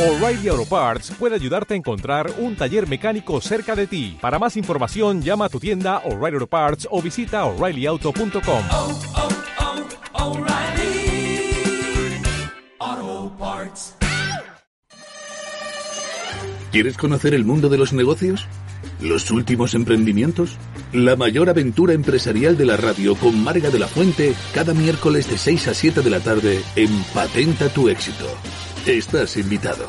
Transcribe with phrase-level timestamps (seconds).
[0.00, 4.16] O'Reilly Auto Parts puede ayudarte a encontrar un taller mecánico cerca de ti.
[4.18, 8.64] Para más información, llama a tu tienda O'Reilly Auto Parts o visita oreillyauto.com.
[8.70, 8.98] oh,
[10.14, 11.52] oh, O'Reilly
[12.78, 13.94] Auto Parts.
[16.72, 18.46] ¿Quieres conocer el mundo de los negocios?
[19.02, 20.56] ¿Los últimos emprendimientos?
[20.94, 25.36] La mayor aventura empresarial de la radio con Marga de la Fuente cada miércoles de
[25.36, 28.24] 6 a 7 de la tarde en Patenta tu éxito.
[28.86, 29.86] Estás invitado.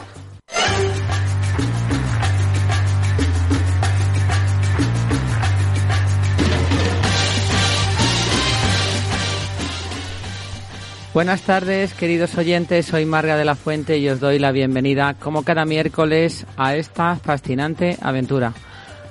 [11.13, 12.87] Buenas tardes, queridos oyentes.
[12.87, 17.15] Soy Marga de la Fuente y os doy la bienvenida, como cada miércoles, a esta
[17.15, 18.54] fascinante aventura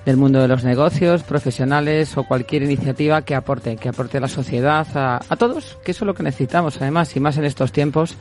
[0.05, 4.87] del mundo de los negocios, profesionales o cualquier iniciativa que aporte, que aporte la sociedad,
[4.95, 8.17] a, a todos, que eso es lo que necesitamos, además, y más en estos tiempos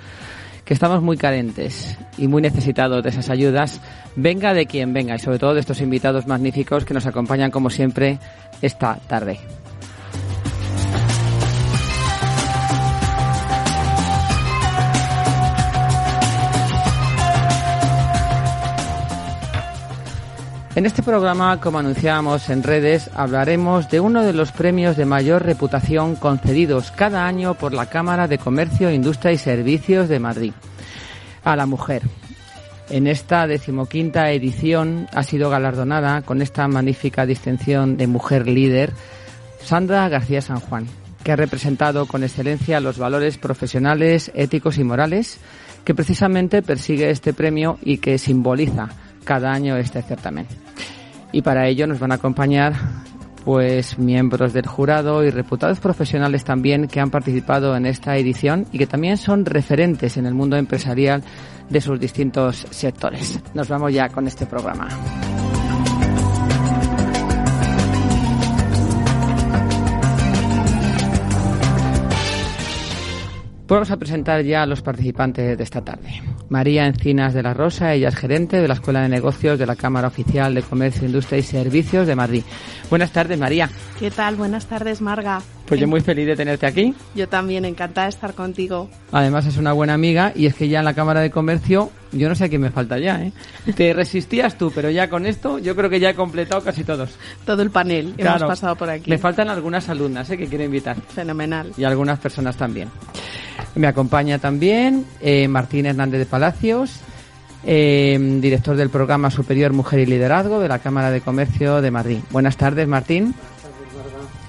[0.69, 3.81] que estamos muy carentes y muy necesitados de esas ayudas,
[4.15, 7.71] venga de quien venga y sobre todo de estos invitados magníficos que nos acompañan como
[7.71, 8.19] siempre
[8.61, 9.39] esta tarde.
[20.79, 25.43] En este programa, como anunciábamos en redes, hablaremos de uno de los premios de mayor
[25.43, 30.53] reputación concedidos cada año por la Cámara de Comercio, Industria y Servicios de Madrid
[31.43, 32.03] a la mujer.
[32.89, 38.93] En esta decimoquinta edición ha sido galardonada con esta magnífica distinción de mujer líder
[39.61, 40.87] Sandra García San Juan,
[41.25, 45.41] que ha representado con excelencia los valores profesionales, éticos y morales
[45.83, 48.91] que precisamente persigue este premio y que simboliza
[49.23, 50.47] cada año este certamen.
[51.31, 52.73] Y para ello nos van a acompañar
[53.45, 58.77] pues miembros del jurado y reputados profesionales también que han participado en esta edición y
[58.77, 61.23] que también son referentes en el mundo empresarial
[61.69, 63.39] de sus distintos sectores.
[63.53, 64.89] Nos vamos ya con este programa.
[73.69, 76.09] Pues vamos a presentar ya a los participantes de esta tarde.
[76.49, 79.75] María Encinas de la Rosa, ella es gerente de la Escuela de Negocios de la
[79.75, 82.43] Cámara Oficial de Comercio, Industria y Servicios de Madrid.
[82.89, 83.69] Buenas tardes, María.
[83.99, 84.35] ¿Qué tal?
[84.35, 85.41] Buenas tardes, Marga.
[85.67, 86.95] Pues yo muy feliz de tenerte aquí.
[87.13, 88.89] Yo también, encantada de estar contigo.
[89.11, 92.27] Además es una buena amiga y es que ya en la Cámara de Comercio, yo
[92.27, 93.31] no sé a quién me falta ya, ¿eh?
[93.75, 97.11] Te resistías tú, pero ya con esto yo creo que ya he completado casi todos.
[97.45, 98.37] Todo el panel Claro.
[98.37, 99.07] hemos pasado por aquí.
[99.11, 100.37] Me faltan algunas alumnas, ¿eh?
[100.37, 100.97] Que quiero invitar.
[101.09, 101.71] Fenomenal.
[101.77, 102.89] y algunas personas también.
[103.75, 107.01] Me acompaña también eh, Martín Hernández de Palacios,
[107.65, 112.19] eh, director del programa Superior Mujer y Liderazgo de la Cámara de Comercio de Madrid.
[112.31, 113.35] Buenas tardes, Martín.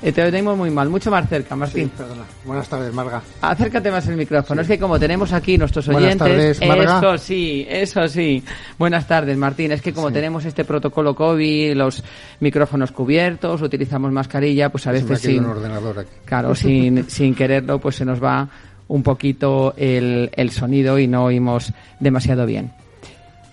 [0.00, 1.88] Eh, te oímos muy mal, mucho más cerca, Martín.
[1.90, 2.22] Perdona.
[2.44, 3.20] Buenas tardes, Marga.
[3.42, 4.62] Acércate más el micrófono.
[4.62, 6.98] Es que como tenemos aquí nuestros Buenas oyentes, tardes, Marga.
[6.98, 8.44] eso sí, eso sí.
[8.78, 9.72] Buenas tardes, Martín.
[9.72, 10.14] Es que como Sí.
[10.14, 12.04] tenemos este protocolo COVID, los
[12.38, 16.10] micrófonos cubiertos, utilizamos mascarilla, pues a Se me ha veces sin, un ordenador aquí.
[16.24, 18.48] Claro, sin, sin quererlo, pues se nos va
[18.90, 22.72] un poquito el, el sonido y no oímos demasiado bien.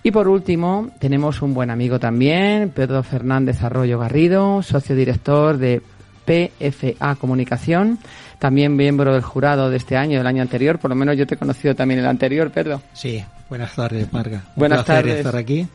[0.02, 5.80] Y por último, tenemos un buen amigo también, Pedro Fernández Arroyo Garrido, socio director de
[6.24, 7.98] PFA Comunicación,
[8.40, 11.36] también miembro del jurado de este año, del año anterior, por lo menos yo te
[11.36, 12.82] he conocido también el anterior, Pedro.
[12.92, 14.38] Sí, buenas tardes, Marga.
[14.38, 15.18] Un Buenas placer tardes.
[15.18, 15.68] estar aquí.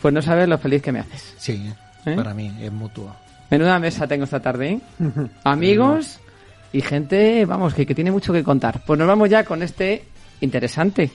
[0.00, 1.34] Pues no sabes lo feliz que me haces.
[1.36, 1.70] Sí,
[2.06, 2.16] ¿Eh?
[2.16, 3.14] para mí es mutuo.
[3.50, 4.80] Menuda mesa tengo esta tarde, ¿eh?
[5.44, 6.20] Amigos
[6.72, 8.82] y gente, vamos, que, que tiene mucho que contar.
[8.86, 10.04] Pues nos vamos ya con este
[10.40, 11.10] interesante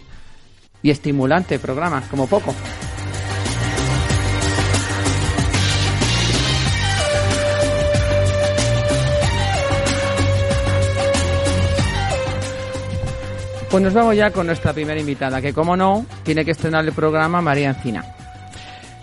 [0.82, 2.54] y estimulante programa, como poco.
[13.76, 16.94] Pues nos vamos ya con nuestra primera invitada, que como no, tiene que estrenar el
[16.94, 18.06] programa María Encina.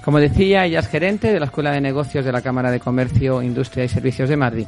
[0.02, 3.42] Como decía, ella es gerente de la Escuela de Negocios de la Cámara de Comercio,
[3.42, 4.66] Industria y Servicios de Madrid.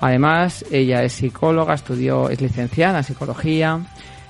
[0.00, 3.80] Además, ella es psicóloga, estudió, es licenciada en psicología,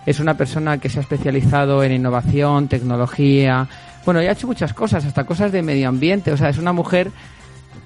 [0.04, 3.68] es una persona que se ha especializado en innovación, tecnología,
[4.04, 6.72] bueno, y ha hecho muchas cosas, hasta cosas de medio ambiente, o sea, es una
[6.72, 7.10] mujer,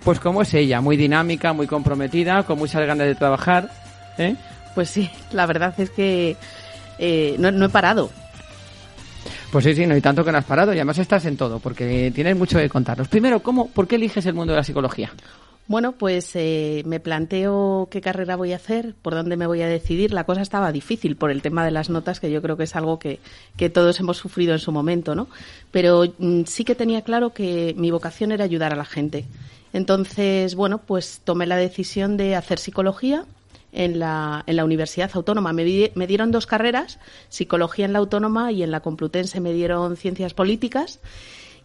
[0.04, 3.70] pues como es ella, muy dinámica, muy comprometida, con muchas ganas de trabajar,
[4.18, 4.36] ¿eh?
[4.74, 6.36] Pues sí, la verdad es que
[6.98, 8.10] eh, no, no he parado.
[9.50, 11.58] Pues sí, sí, no hay tanto que no has parado y además estás en todo,
[11.58, 13.08] porque tienes mucho que contarnos.
[13.08, 15.10] Primero, ¿cómo, ¿por qué eliges el mundo de la psicología?
[15.70, 19.68] Bueno, pues eh, me planteo qué carrera voy a hacer, por dónde me voy a
[19.68, 20.12] decidir.
[20.12, 22.74] La cosa estaba difícil por el tema de las notas, que yo creo que es
[22.74, 23.20] algo que,
[23.72, 25.28] todos hemos sufrido en su momento, ¿no?
[25.70, 29.26] Pero mm, sí que tenía claro que mi vocación era ayudar a la gente.
[29.72, 33.24] Entonces, bueno, pues tomé la decisión de hacer psicología
[33.70, 35.52] en la, la Universidad Autónoma.
[35.52, 39.96] Me, me dieron dos carreras, psicología en la Autónoma y en la Complutense me dieron
[39.96, 40.98] ciencias políticas.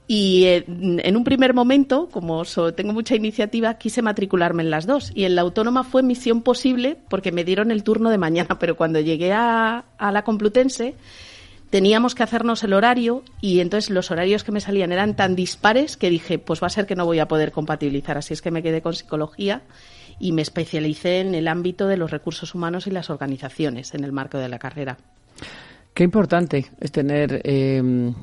[0.08, 2.44] Y eh, en un primer momento, como
[2.76, 5.12] tengo mucha iniciativa, quise matricularme en las dos.
[5.16, 8.76] Y en la autónoma fue misión posible porque me dieron el turno de mañana, pero
[8.76, 10.96] cuando llegué a, a la Complutense
[11.70, 15.98] teníamos que hacernos el horario y entonces los horarios que me salían eran tan dispares
[15.98, 18.18] que dije, pues va a ser que no voy a poder compatibilizar.
[18.18, 19.62] Así es que me quedé con psicología
[20.20, 24.12] y me especialicé en el ámbito de los recursos humanos y las organizaciones en el
[24.12, 24.98] marco de la carrera.
[25.94, 28.14] Qué importante es tener, eh,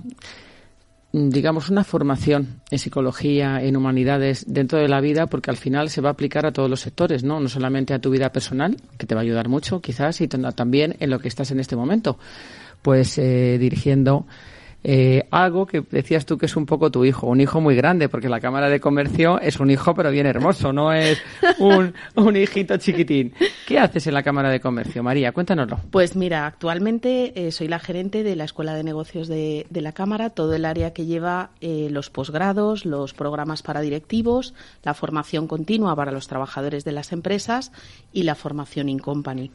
[1.13, 6.01] digamos, una formación en psicología, en humanidades dentro de la vida, porque al final se
[6.01, 7.39] va a aplicar a todos los sectores, ¿no?
[7.39, 10.97] No solamente a tu vida personal, que te va a ayudar mucho, quizás, y también
[11.01, 12.19] en lo que estás en este momento,
[12.81, 14.27] pues eh, dirigiendo
[14.85, 18.09] eh, algo que decías tú que es un poco tu hijo, un hijo muy grande,
[18.09, 21.21] porque la Cámara de Comercio es un hijo pero bien hermoso, no es
[21.59, 23.33] un, un hijito chiquitín.
[23.67, 25.33] ¿Qué haces en la Cámara de Comercio, María?
[25.33, 25.79] Cuéntanoslo.
[25.91, 29.93] Pues mira, actualmente eh, soy la gerente de la Escuela de Negocios de, de la
[29.93, 35.47] Cámara, todo el área que lleva eh, los posgrados, los programas para directivos, la formación
[35.47, 37.73] continua para los trabajadores de las empresas
[38.13, 39.51] y la formación in company.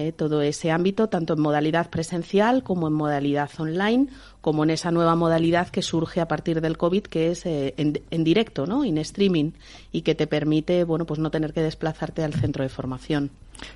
[0.00, 4.06] Eh, todo ese ámbito, tanto en modalidad presencial como en modalidad online,
[4.40, 8.00] como en esa nueva modalidad que surge a partir del COVID, que es eh, en,
[8.12, 8.84] en directo, ¿no?
[8.84, 9.50] En streaming,
[9.90, 13.30] y que te permite, bueno, pues no tener que desplazarte al centro de formación.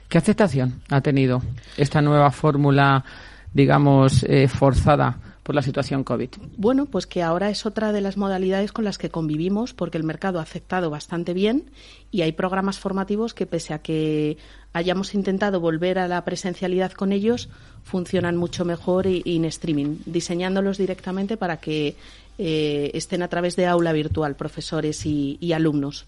[0.08, 1.42] ¿Qué aceptación ha tenido
[1.76, 3.04] esta nueva fórmula,
[3.52, 6.30] digamos, eh, forzada por la situación COVID?
[6.56, 10.04] Bueno, pues que ahora es otra de las modalidades con las que convivimos porque el
[10.04, 11.64] mercado ha aceptado bastante bien
[12.10, 14.36] y hay programas formativos que pese a que
[14.72, 17.48] hayamos intentado volver a la presencialidad con ellos,
[17.82, 21.96] funcionan mucho mejor y, y en streaming, diseñándolos directamente para que
[22.38, 26.06] eh, estén a través de aula virtual profesores y, y alumnos.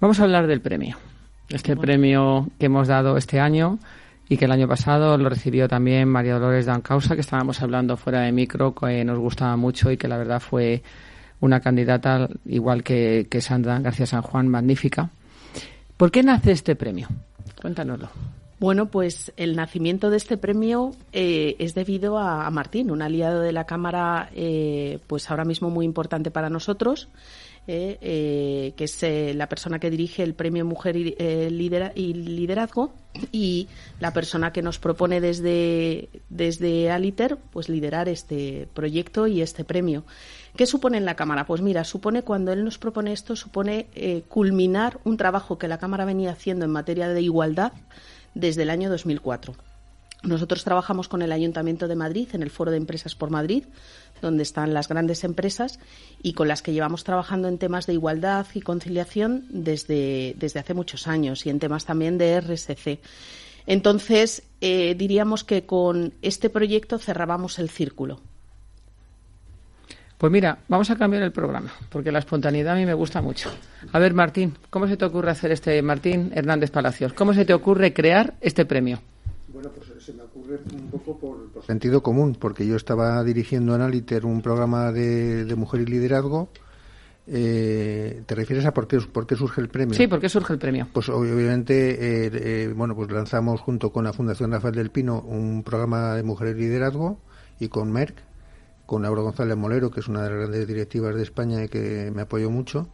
[0.00, 0.96] Vamos a hablar del premio.
[1.48, 3.78] Este premio que hemos dado este año
[4.28, 8.20] y que el año pasado lo recibió también María Dolores Dancausa, que estábamos hablando fuera
[8.20, 10.82] de micro, que nos gustaba mucho y que la verdad fue
[11.40, 15.10] una candidata, igual que, que Sandra García San Juan, magnífica.
[15.96, 17.08] ¿Por qué nace este premio?
[17.60, 18.08] Cuéntanoslo.
[18.60, 23.52] Bueno, pues el nacimiento de este premio eh, es debido a, Martín, un aliado de
[23.52, 27.08] la Cámara, eh, pues ahora mismo muy importante para nosotros,
[27.70, 32.94] eh, eh, que es eh, la persona que dirige el Premio Mujer y, y Liderazgo
[33.30, 33.68] y
[34.00, 40.04] la persona que nos propone desde, desde Aliter pues liderar este proyecto y este premio.
[40.56, 41.44] ¿Qué supone en la Cámara?
[41.44, 46.06] Pues mira, supone cuando él nos propone esto, supone culminar un trabajo que la Cámara
[46.06, 47.72] venía haciendo en materia de igualdad
[48.34, 49.54] desde el año 2004.
[50.22, 53.64] Nosotros trabajamos con el Ayuntamiento de Madrid en el Foro de Empresas por Madrid,
[54.20, 55.78] donde están las grandes empresas
[56.22, 60.74] y con las que llevamos trabajando en temas de igualdad y conciliación desde, desde hace
[60.74, 63.00] muchos años y en temas también de RSC.
[63.66, 68.20] Entonces, eh, diríamos que con este proyecto cerrábamos el círculo.
[70.18, 73.50] Pues mira, vamos a cambiar el programa, porque la espontaneidad a mí me gusta mucho.
[73.92, 77.12] A ver, Martín, ¿cómo se te ocurre hacer este, Martín Hernández Palacios?
[77.12, 78.98] ¿Cómo se te ocurre crear este premio?
[79.46, 83.76] Bueno, pues se me ocurre un poco por, por sentido común, porque yo estaba dirigiendo
[83.76, 86.48] en Aliter un programa de, de mujer y liderazgo.
[87.30, 89.94] Eh, ¿Te refieres a por qué, por qué surge el premio?
[89.94, 90.88] Sí, ¿por qué surge el premio?
[90.92, 95.62] Pues obviamente, eh, eh, bueno, pues lanzamos junto con la Fundación Rafael del Pino un
[95.62, 97.20] programa de mujer y liderazgo
[97.60, 98.27] y con Merck,
[98.88, 102.10] con Laura González Molero, que es una de las grandes directivas de España y que
[102.14, 102.88] me apoyó mucho,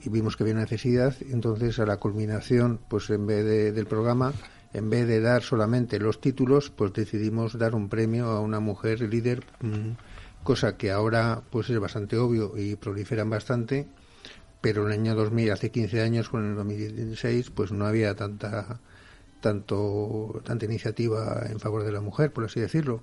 [0.00, 1.14] y vimos que había necesidad.
[1.30, 4.32] Entonces, a la culminación, pues en vez de- del programa,
[4.72, 9.02] en vez de dar solamente los títulos, pues decidimos dar un premio a una mujer
[9.02, 9.90] líder, mm,
[10.42, 13.86] cosa que ahora pues es bastante obvio y proliferan bastante,
[14.62, 18.80] pero en el año 2000, hace 15 años, con el 2016, pues no había tanta
[19.42, 23.02] tanto tanta iniciativa en favor de la mujer, por así decirlo.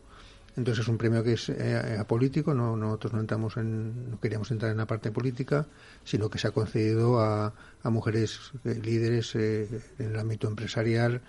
[0.56, 4.52] Entonces es un premio que es eh, apolítico, no nosotros no entramos en, no queríamos
[4.52, 5.66] entrar en la parte política,
[6.04, 9.68] sino que se ha concedido a, a mujeres eh, líderes eh,
[10.00, 11.22] en el ámbito empresarial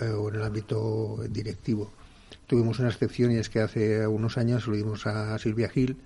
[0.00, 1.92] eh, o en el ámbito directivo.
[2.46, 5.98] Tuvimos una excepción y es que hace unos años lo dimos a Silvia Gil,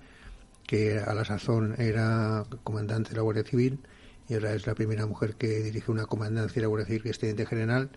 [0.67, 3.79] que a la sazón era comandante de la Guardia Civil
[4.27, 7.09] y ahora es la primera mujer que dirige una comandancia de la Guardia Civil que
[7.09, 7.89] es teniente general.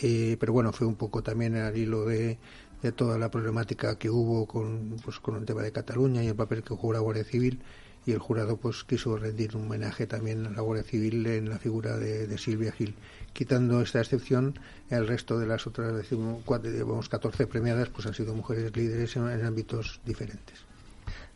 [0.00, 2.38] Pero bueno, fue un poco también al hilo de,
[2.82, 6.34] de toda la problemática que hubo con, pues, con el tema de Cataluña y el
[6.34, 7.60] papel que jugó la Guardia Civil
[8.06, 11.58] y el jurado pues quiso rendir un homenaje también a la Guardia Civil en la
[11.58, 12.94] figura de, de Silvia Gil.
[13.34, 14.58] Quitando esta excepción,
[14.88, 19.14] el resto de las otras decimos, cuatro, digamos, 14 premiadas pues han sido mujeres líderes
[19.16, 20.58] en, en ámbitos diferentes.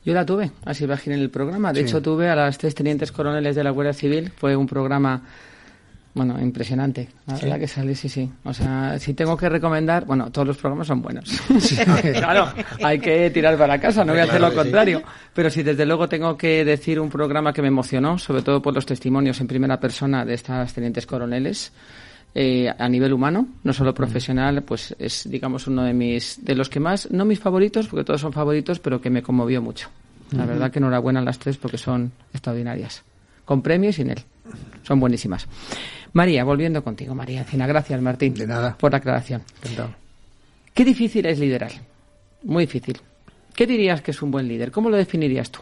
[0.04, 1.72] Yo la tuve, así Gil en el programa.
[1.72, 1.86] De Sí.
[1.86, 4.32] hecho, tuve a las tres tenientes coroneles de la Guardia Civil.
[4.36, 5.22] Fue un programa
[6.14, 7.09] Bueno, impresionante.
[7.26, 8.30] La verdad que sale, sí, sí.
[8.44, 11.28] O sea, si tengo que recomendar, bueno, todos los programas son buenos.
[12.14, 12.52] claro,
[12.85, 15.02] hay que tirar para casa, no voy a hacer lo contrario.
[15.35, 18.73] Pero si desde luego tengo que decir un programa que me emocionó, sobre todo por
[18.73, 21.73] los testimonios en primera persona de estas tenientes coroneles,
[22.37, 26.68] eh, a nivel humano, no solo profesional, pues es, digamos, uno de mis, de los
[26.68, 29.88] que más, no mis favoritos, porque todos son favoritos, pero que me conmovió mucho.
[30.30, 33.02] La verdad que enhorabuena a las tres porque son extraordinarias.
[33.44, 34.25] Con premio y sin él.
[34.82, 35.46] Son buenísimas.
[36.12, 37.66] María, volviendo contigo, María Encina.
[37.66, 38.34] Gracias, Martín.
[38.34, 38.76] De nada.
[38.78, 39.42] Por la aclaración.
[39.62, 39.94] Encantado.
[40.72, 41.72] Qué difícil es liderar.
[42.42, 43.00] Muy difícil.
[43.54, 44.70] ¿Qué dirías que es un buen líder?
[44.70, 45.60] ¿Cómo lo definirías tú?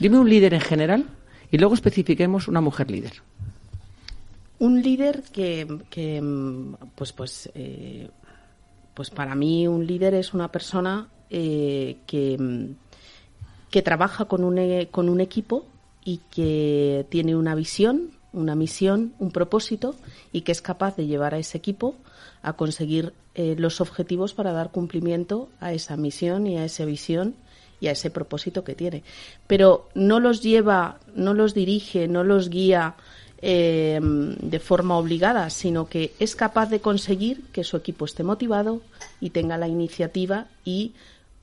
[0.00, 1.04] Dime un líder en general
[1.50, 3.12] y luego especifiquemos una mujer líder.
[4.58, 6.20] Un líder que, que,
[6.96, 8.08] pues, pues, eh,
[8.94, 12.66] pues para mí un líder es una persona eh, que,
[13.70, 15.66] que trabaja con un, e- con un equipo
[16.08, 19.94] y que tiene una visión, una misión, un propósito
[20.32, 21.96] y que es capaz de llevar a ese equipo
[22.40, 27.34] a conseguir eh, los objetivos para dar cumplimiento a esa misión y a esa visión
[27.78, 29.02] y a ese propósito que tiene.
[29.46, 32.94] Pero no los lleva, no los dirige, no los guía
[33.42, 38.80] eh, de forma obligada, sino que es capaz de conseguir que su equipo esté motivado
[39.20, 40.94] y tenga la iniciativa y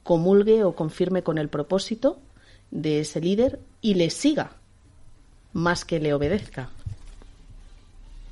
[0.02, 2.18] comulgue o confirme con el propósito
[2.72, 4.52] de ese líder y le siga
[5.54, 6.70] más que le obedezca,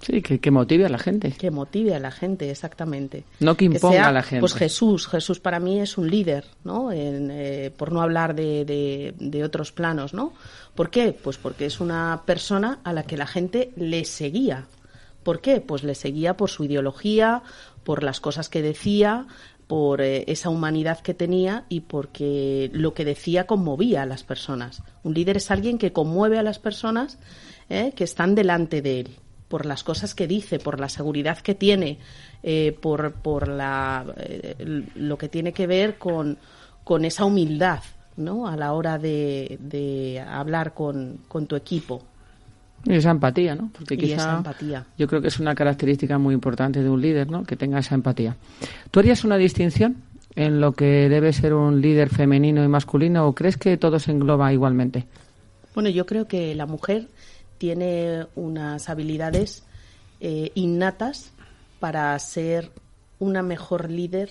[0.02, 1.32] Sí, que, que motive a la gente.
[1.32, 3.24] que motive a la gente exactamente.
[3.40, 4.42] No que imponga sea, a la gente.
[4.42, 6.92] Pues Jesús, Jesús para mí es un líder, ¿no?
[6.92, 10.34] En, eh, por no hablar de, de- de otros planos, ¿no?
[10.76, 11.14] ¿Por qué?
[11.14, 14.66] Pues porque es una persona a la que la gente le seguía.
[15.24, 15.62] ¿Por qué?
[15.62, 17.42] Pues le seguía por su ideología,
[17.86, 19.26] por las cosas que decía,
[19.68, 24.84] por eh, esa humanidad que tenía y porque lo que decía conmovía a las personas.
[25.04, 27.18] Un líder es alguien que conmueve a las personas
[27.70, 29.16] eh, que están delante de él
[29.48, 32.00] por las cosas que dice, por la seguridad que tiene,
[32.42, 34.04] eh, por, por la,
[34.96, 36.40] lo que tiene que ver con,
[36.84, 37.84] con esa humildad
[38.18, 38.48] ¿no?
[38.48, 42.02] a la hora de, de hablar con, con tu equipo.
[42.86, 43.70] Y esa empatía, ¿no?
[43.72, 44.86] Porque Y quizá esa empatía.
[44.98, 47.44] yo creo que es una característica muy importante de un líder, ¿no?
[47.44, 48.36] Que tenga esa empatía.
[48.92, 49.98] ¿Tú harías una distinción
[50.36, 54.12] en lo que debe ser un líder femenino y masculino o crees que todo se
[54.12, 55.06] engloba igualmente?
[55.74, 57.08] Bueno, yo creo que la mujer
[57.58, 59.64] tiene unas habilidades
[60.20, 61.32] eh, innatas
[61.80, 62.72] para ser
[63.20, 64.30] una mejor líder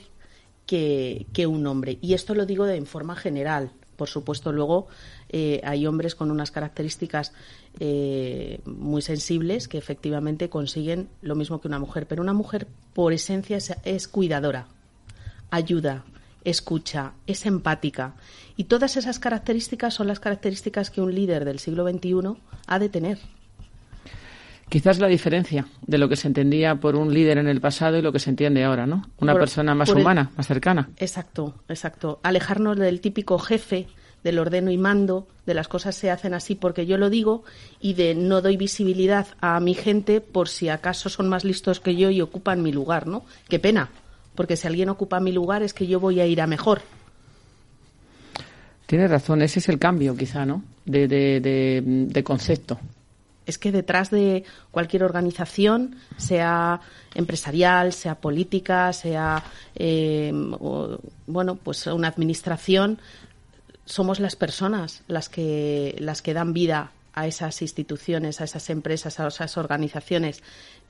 [0.66, 1.98] que, que un hombre.
[2.02, 3.70] Y esto lo digo de, en forma general.
[3.96, 4.88] Por supuesto, luego
[5.28, 7.32] eh, hay hombres con unas características
[7.80, 12.06] eh, muy sensibles que efectivamente consiguen lo mismo que una mujer.
[12.06, 14.66] Pero una mujer, por esencia, es, es cuidadora,
[15.50, 16.04] ayuda,
[16.44, 18.14] escucha, es empática.
[18.56, 22.36] Y todas esas características son las características que un líder del siglo XXI
[22.66, 23.18] ha de tener.
[24.68, 28.02] Quizás la diferencia de lo que se entendía por un líder en el pasado y
[28.02, 29.02] lo que se entiende ahora, ¿no?
[29.18, 30.88] Una Por- persona más el- humana, más cercana.
[30.96, 32.20] Exacto, exacto.
[32.22, 33.86] Alejarnos del típico jefe,
[34.24, 37.44] del ordeno y mando, de las cosas se hacen así porque yo lo digo
[37.80, 41.96] y de no doy visibilidad a mi gente por si acaso son más listos que
[41.96, 43.24] yo y ocupan mi lugar, ¿no?
[43.48, 43.90] Qué pena,
[44.34, 46.82] porque si alguien ocupa mi lugar es que yo voy a ir a mejor.
[48.86, 50.62] Tienes razón, ese es el cambio, quizá, ¿no?
[50.84, 52.78] De, de, de, de concepto.
[53.44, 56.80] Es que detrás de cualquier organización, sea
[57.14, 59.42] empresarial, sea política, sea
[59.74, 62.98] eh, o, bueno, pues una administración,
[63.84, 69.20] somos las personas las que las que dan vida a esas instituciones, a esas empresas,
[69.20, 70.42] a esas organizaciones.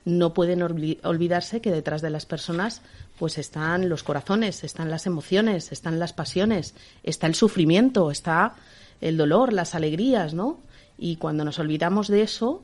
[0.05, 2.81] No pueden olvi- olvidarse que detrás de las personas
[3.19, 8.55] pues están los corazones, están las emociones, están las pasiones, está el sufrimiento, está
[9.01, 10.59] el dolor, las alegrías, ¿no?
[10.97, 12.63] Y cuando nos olvidamos de eso,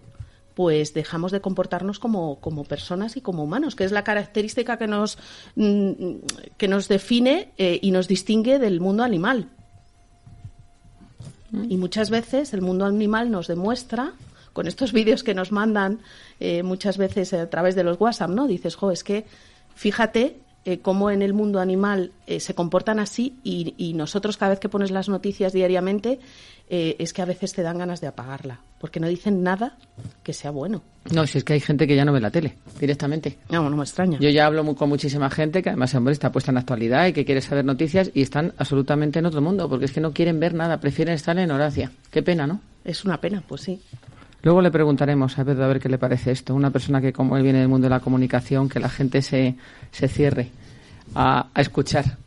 [0.54, 4.88] pues dejamos de comportarnos como, como personas y como humanos, que es la característica que
[4.88, 5.18] nos,
[5.56, 6.16] mm,
[6.58, 9.50] que nos define eh, y nos distingue del mundo animal.
[11.52, 14.14] Y muchas veces el mundo animal nos demuestra,
[14.54, 16.00] con estos vídeos que nos mandan
[16.40, 18.48] eh, muchas veces a través de los WhatsApp, ¿no?
[18.48, 19.26] Dices, jo, es que
[19.76, 24.50] fíjate eh, cómo en el mundo animal eh, se comportan así y, y nosotros cada
[24.52, 26.20] vez que pones las noticias diariamente
[26.70, 29.78] eh, es que a veces te dan ganas de apagarla, porque no dicen nada
[30.22, 30.84] que sea bueno.
[31.12, 33.38] No, si es que hay gente que ya no ve la tele directamente.
[33.50, 34.20] No, no me extraña.
[34.20, 37.14] Yo ya hablo mu- con muchísima gente que además hombre, está puesta en actualidad y
[37.14, 40.40] que quiere saber noticias y están absolutamente en otro mundo porque es que no quieren
[40.40, 41.92] ver nada, prefieren estar en Horacia.
[42.12, 42.62] Qué pena, ¿no?
[42.84, 43.82] Es una pena, pues sí.
[44.42, 46.56] Luego le preguntaremos a Pedro a ver qué le parece esto.
[46.56, 49.56] Una persona que como él viene del mundo de la comunicación, que la gente se,
[49.92, 50.50] se cierre
[51.16, 52.18] a, a escuchar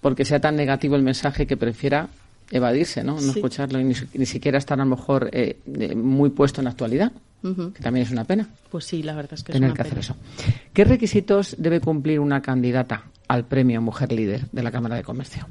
[0.00, 2.08] porque sea tan negativo el mensaje que prefiera
[2.50, 3.14] evadirse, ¿no?
[3.14, 3.40] No Sí.
[3.40, 5.58] escucharlo y ni, si- ni siquiera estar a lo mejor eh,
[5.96, 7.10] muy puesto en la actualidad,
[7.42, 9.88] que también es una pena Pues sí, la verdad es que tener es que una
[9.90, 10.00] hacer pena.
[10.44, 10.60] eso.
[10.72, 15.46] ¿Qué requisitos debe cumplir una candidata al premio Mujer Líder de la Cámara de Comercio?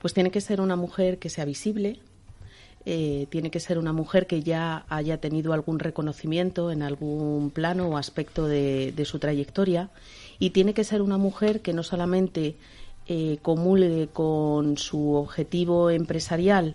[0.00, 1.98] Pues tiene que ser una mujer que sea visible,
[2.86, 7.88] eh, tiene que ser una mujer que ya haya tenido algún reconocimiento en algún plano
[7.88, 9.88] o aspecto de, su trayectoria
[10.38, 12.56] y tiene que ser una mujer que no solamente
[13.06, 16.74] eh, comulgue con su objetivo empresarial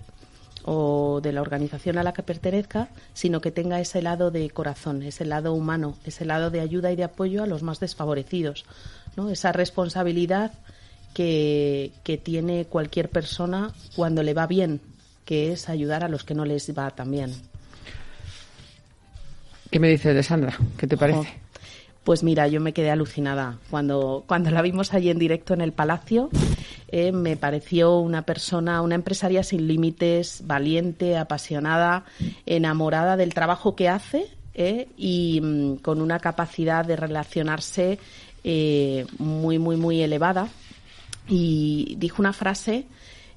[0.65, 5.03] o de la organización a la que pertenezca, sino que tenga ese lado de corazón,
[5.03, 8.65] ese lado humano, ese lado de ayuda y de apoyo a los más desfavorecidos,
[9.15, 9.29] ¿no?
[9.29, 10.53] Esa responsabilidad
[11.13, 14.79] que tiene cualquier persona cuando le va bien,
[15.29, 17.31] que es ayudar a los que no les va tan bien.
[19.69, 20.57] ¿Qué me dices de Sandra?
[20.75, 21.19] ¿Qué te parece?
[21.19, 21.29] Ojo.
[22.03, 25.71] Pues mira, yo me quedé alucinada cuando, cuando la vimos allí en directo en el
[25.71, 26.31] Palacio.
[26.87, 32.05] eh, me pareció una persona, una empresaria sin límites, valiente, apasionada,
[32.47, 37.99] enamorada del trabajo que hace eh, y mm, con una capacidad de relacionarse
[38.43, 40.47] eh, muy, muy, muy elevada.
[41.27, 42.87] Y dijo una frase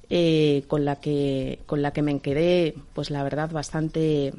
[0.09, 4.33] eh, con la que con la que me quedé, pues la verdad, bastante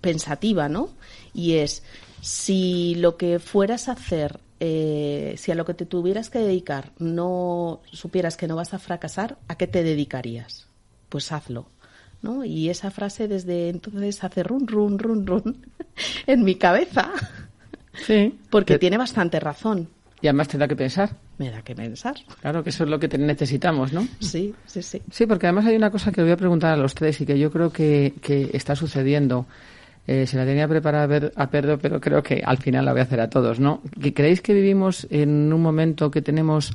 [0.00, 0.90] pensativa, ¿no?
[1.34, 1.82] Y es
[2.20, 6.92] si lo que fueras a hacer, eh, si a lo que te tuvieras que dedicar
[6.98, 10.66] no supieras que no vas a fracasar, ¿a qué te dedicarías?
[11.08, 11.66] Pues hazlo.
[12.22, 12.44] ¿no?
[12.44, 15.66] Y esa frase desde entonces hace run, run, run, run
[16.26, 17.10] en mi cabeza,
[18.06, 18.38] Sí.
[18.50, 19.88] porque tiene bastante razón.
[20.22, 21.10] Y además te da que pensar.
[21.38, 22.14] Me da que pensar.
[22.40, 24.06] Claro que eso es lo que necesitamos, ¿no?
[24.20, 25.00] Sí, sí, sí.
[25.10, 27.38] Sí, porque además hay una cosa que voy a preguntar a los tres y que
[27.38, 29.46] yo creo que, que está sucediendo.
[30.06, 32.92] Eh, se la tenía preparada a, ver, a Pedro, pero creo que al final la
[32.92, 33.80] voy a hacer a todos, ¿no?
[34.00, 36.72] ¿Que ¿Creéis que vivimos en un momento que tenemos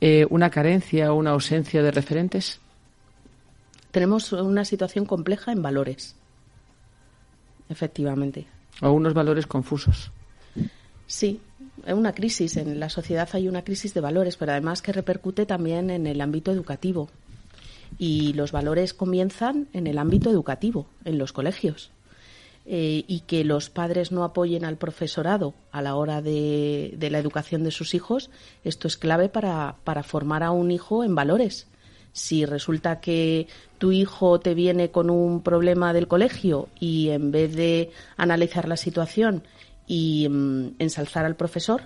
[0.00, 2.60] eh, una carencia o una ausencia de referentes?
[3.90, 6.16] Tenemos una situación compleja en valores.
[7.68, 8.46] Efectivamente.
[8.82, 10.10] ¿O unos valores confusos?
[11.06, 11.40] Sí,
[11.94, 12.56] una crisis.
[12.56, 16.20] En la sociedad hay una crisis de valores, pero además que repercute también en el
[16.20, 17.08] ámbito educativo.
[17.98, 21.90] Y los valores comienzan en el ámbito educativo, en los colegios.
[22.70, 27.18] Eh, y que los padres no apoyen al profesorado a la hora de, de la
[27.18, 28.28] educación de sus hijos,
[28.62, 31.66] esto es clave para, para formar a un hijo en valores.
[32.12, 33.46] Si resulta que
[33.78, 38.76] tu hijo te viene con un problema del colegio y en vez de analizar la
[38.76, 39.44] situación
[39.88, 41.82] y mm, ensalzar al profesor,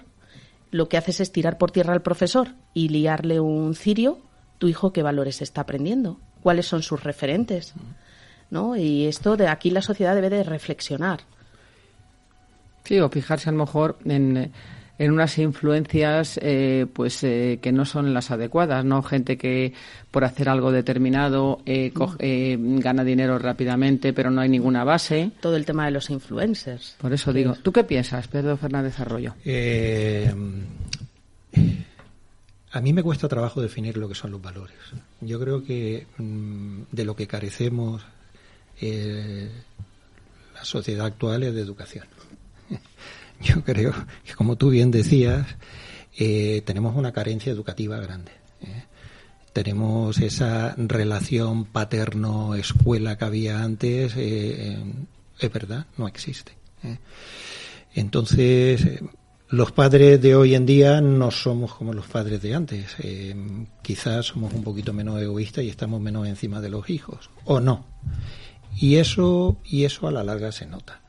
[0.70, 4.18] lo que haces es tirar por tierra al profesor y liarle un cirio,
[4.58, 7.74] tu hijo qué valores está aprendiendo, cuáles son sus referentes.
[8.50, 8.76] ¿no?
[8.76, 11.20] Y esto de aquí la sociedad debe de reflexionar.
[12.84, 14.50] Sí, o fijarse a lo mejor en, eh,
[14.98, 19.02] en unas influencias eh, pues eh, que no son las adecuadas, ¿no?
[19.02, 19.72] Gente que
[20.10, 25.30] por hacer algo determinado eh, coge- eh, gana dinero rápidamente, pero no hay ninguna base.
[25.40, 26.96] Todo el tema de los influencers.
[27.00, 29.34] Por eso digo, ¿tú qué piensas, Pedro Fernández Arroyo?
[29.44, 30.32] Eh,
[32.72, 34.76] a mí me cuesta trabajo definir lo que son los valores.
[35.20, 38.02] Yo creo que mm, de lo que carecemos
[38.80, 39.50] eh,
[40.54, 42.06] la sociedad actual es de educación.
[43.44, 43.92] Yo creo
[44.24, 45.46] que, como tú bien decías,
[46.16, 48.32] eh, tenemos una carencia educativa grande.
[48.62, 48.84] ¿eh?
[49.52, 54.78] Tenemos esa relación paterno-escuela que había antes, eh,
[55.38, 56.52] es verdad, no existe.
[57.94, 59.00] Entonces,
[59.48, 62.96] los padres de hoy en día no somos como los padres de antes.
[63.82, 67.28] Quizás somos un poquito menos egoístas y estamos menos encima de los hijos.
[67.44, 67.84] O no.
[68.80, 71.01] Y eso, y eso a la larga se nota.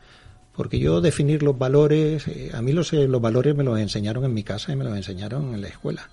[0.56, 4.26] Porque yo definir los valores, eh, a mí los, eh, los valores me los enseñaron
[4.26, 6.10] en mi casa y me los enseñaron en la escuela.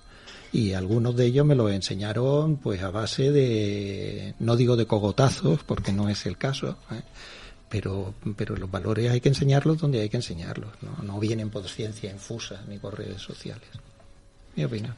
[0.51, 5.63] Y algunos de ellos me los enseñaron pues a base de, no digo de cogotazos,
[5.63, 7.01] porque no es el caso, ¿eh?
[7.69, 11.03] pero, pero los valores hay que enseñarlos donde hay que enseñarlos, ¿no?
[11.03, 13.69] no vienen por ciencia infusa ni por redes sociales.
[14.55, 14.95] Mi opinión.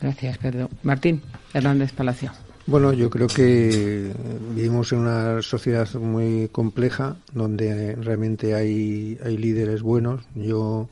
[0.00, 0.68] Gracias, Pedro.
[0.82, 1.22] Martín
[1.54, 2.32] Hernández Palacio.
[2.68, 4.12] Bueno, yo creo que
[4.56, 10.22] vivimos en una sociedad muy compleja donde realmente hay, hay líderes buenos.
[10.34, 10.88] Yo,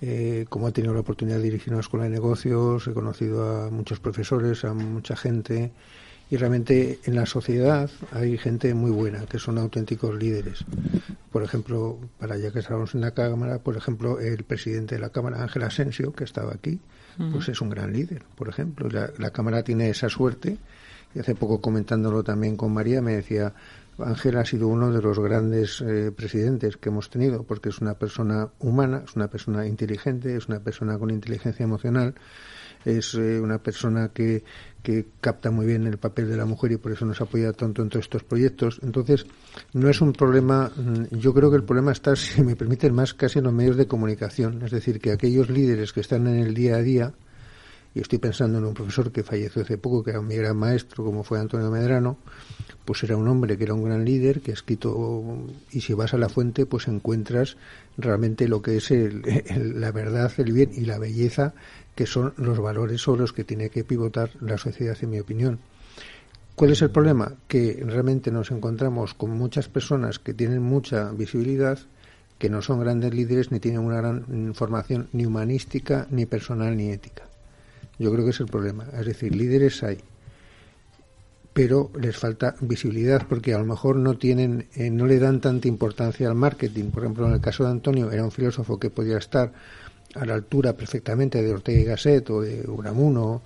[0.00, 3.70] eh, como he tenido la oportunidad de dirigir una escuela de negocios, he conocido a
[3.70, 5.70] muchos profesores, a mucha gente
[6.30, 10.64] y realmente en la sociedad hay gente muy buena que son auténticos líderes.
[11.30, 15.10] Por ejemplo, para ya que estamos en la Cámara, por ejemplo, el presidente de la
[15.10, 16.80] Cámara, Ángel Asensio, que estaba aquí,
[17.30, 18.88] pues es un gran líder, por ejemplo.
[18.88, 20.56] La, la Cámara tiene esa suerte
[21.14, 23.54] y hace poco comentándolo también con María me decía,
[23.98, 27.94] Ángel ha sido uno de los grandes eh, presidentes que hemos tenido, porque es una
[27.94, 32.14] persona humana, es una persona inteligente, es una persona con inteligencia emocional,
[32.84, 34.44] es eh, una persona que,
[34.82, 37.82] que capta muy bien el papel de la mujer y por eso nos apoya tanto
[37.82, 38.80] en todos estos proyectos.
[38.82, 39.26] Entonces,
[39.72, 43.14] no es un problema, mm, yo creo que el problema está, si me permiten, más
[43.14, 44.62] casi en los medios de comunicación.
[44.62, 47.12] Es decir, que aquellos líderes que están en el día a día,
[47.94, 51.04] y estoy pensando en un profesor que falleció hace poco, que era mi gran maestro,
[51.04, 52.18] como fue Antonio Medrano,
[52.84, 56.14] pues era un hombre que era un gran líder, que ha escrito, y si vas
[56.14, 57.56] a la fuente, pues encuentras
[57.98, 61.54] realmente lo que es la verdad, el bien y la belleza,
[61.94, 65.58] que son los valores sobre los que tiene que pivotar la sociedad, en mi opinión.
[66.54, 67.34] ¿Cuál es el problema?
[67.48, 71.78] Que realmente nos encontramos con muchas personas que tienen mucha visibilidad,
[72.38, 76.90] que no son grandes líderes ni tienen una gran formación ni humanística, ni personal, ni
[76.90, 77.24] ética.
[77.98, 78.86] Yo creo que es el problema.
[78.98, 79.98] Es decir, líderes hay,
[81.52, 85.68] pero les falta visibilidad porque a lo mejor no tienen, eh, no le dan tanta
[85.68, 86.90] importancia al marketing.
[86.90, 89.52] Por ejemplo, en el caso de Antonio era un filósofo que podía estar
[90.14, 93.42] a la altura perfectamente de Ortega y Gasset o de Uramuno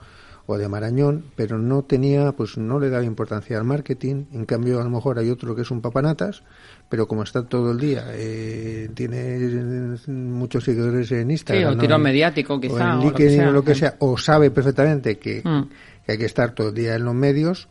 [0.46, 4.26] o de Marañón, pero no tenía, pues no le daba importancia al marketing.
[4.32, 6.42] En cambio, a lo mejor hay otro que es un papanatas,
[6.88, 11.72] pero como está todo el día, eh, tiene muchos seguidores en Instagram.
[11.72, 12.96] Sí, o tiro mediático, quizá.
[12.96, 15.68] O en LinkedIn o lo que sea, o sabe perfectamente que, mm.
[16.06, 17.68] que hay que estar todo el día en los medios,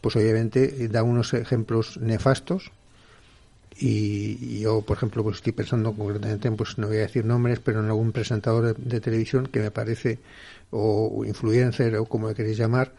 [0.00, 2.72] pues obviamente da unos ejemplos nefastos
[3.78, 7.80] y, yo, por ejemplo, pues estoy pensando concretamente, pues no voy a decir nombres, pero
[7.80, 10.18] en algún presentador de, televisión que me parece,
[10.70, 12.92] o influencer, o como le queréis llamar,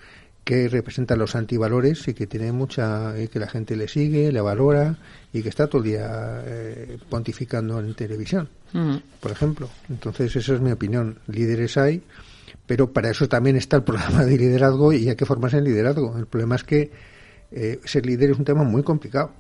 [0.48, 4.40] que representa los antivalores y que tiene mucha, y que la gente le sigue, le
[4.40, 4.96] valora
[5.34, 8.48] y que está todo el día eh, pontificando en televisión,
[9.20, 9.70] por ejemplo.
[9.90, 11.20] Entonces, esa es mi opinión.
[11.28, 12.02] Líderes hay,
[12.66, 16.18] pero para eso también está el programa de liderazgo y hay que formarse en liderazgo.
[16.18, 16.92] El problema es que
[17.52, 19.32] eh, ser líder es un tema muy complicado.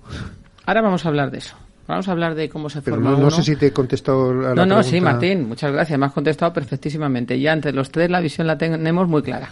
[0.65, 1.55] Ahora vamos a hablar de eso.
[1.87, 4.33] Vamos a hablar de cómo se Pero forma no, no sé si te he contestado
[4.33, 5.97] la No, no, sí, Martín, muchas gracias.
[5.97, 7.39] Me has contestado perfectísimamente.
[7.39, 9.51] Ya entre los tres la visión la tenemos muy clara.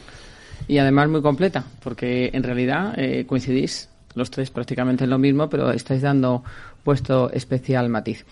[0.67, 5.49] Y además muy completa, porque en realidad eh, coincidís los tres prácticamente en lo mismo,
[5.49, 6.43] pero estáis dando
[6.83, 8.25] puesto especial matiz.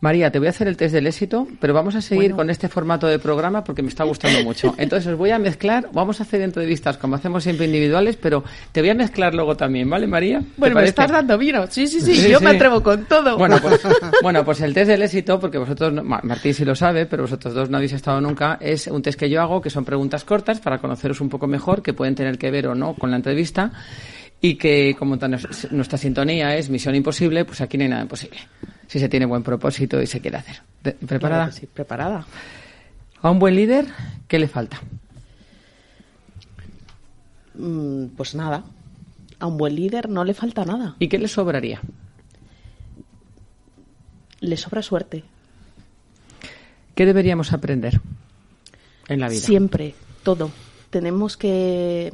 [0.00, 2.68] María, te voy a hacer el test del éxito, pero vamos a seguir con este
[2.68, 4.74] formato de programa porque me está gustando mucho.
[4.78, 8.80] Entonces os voy a mezclar, vamos a hacer entrevistas como hacemos siempre individuales, pero te
[8.80, 10.42] voy a mezclar luego también, ¿vale, María?
[10.56, 11.66] Bueno, me estás dando vino.
[11.68, 13.36] Sí, sí, sí, yo me atrevo con todo.
[13.36, 13.82] Bueno pues,
[14.22, 17.68] bueno, pues el test del éxito, porque vosotros, Martín sí lo sabe, pero vosotros dos
[17.68, 20.78] no habéis estado nunca, es un test que yo hago, que son preguntas cortas para
[20.78, 23.70] conoceros un poco mejor, que pueden tener que ver o no con la entrevista
[24.40, 25.18] y que como
[25.70, 28.40] nuestra sintonía es misión imposible, pues aquí no hay nada imposible
[28.90, 30.62] si se tiene buen propósito y se quiere hacer.
[31.06, 31.52] ¿Preparada?
[31.52, 32.26] sí, preparada.
[33.22, 33.86] ¿A un buen líder
[34.26, 34.80] qué le falta?
[37.54, 38.64] Mm, pues nada.
[39.38, 40.96] A un buen líder no le falta nada.
[40.98, 41.80] ¿Y qué le sobraría?
[44.40, 45.22] Le sobra suerte.
[46.96, 48.00] ¿Qué deberíamos aprender
[49.06, 49.40] en la vida?
[49.40, 50.50] Siempre, todo.
[50.90, 52.10] Tenemos que,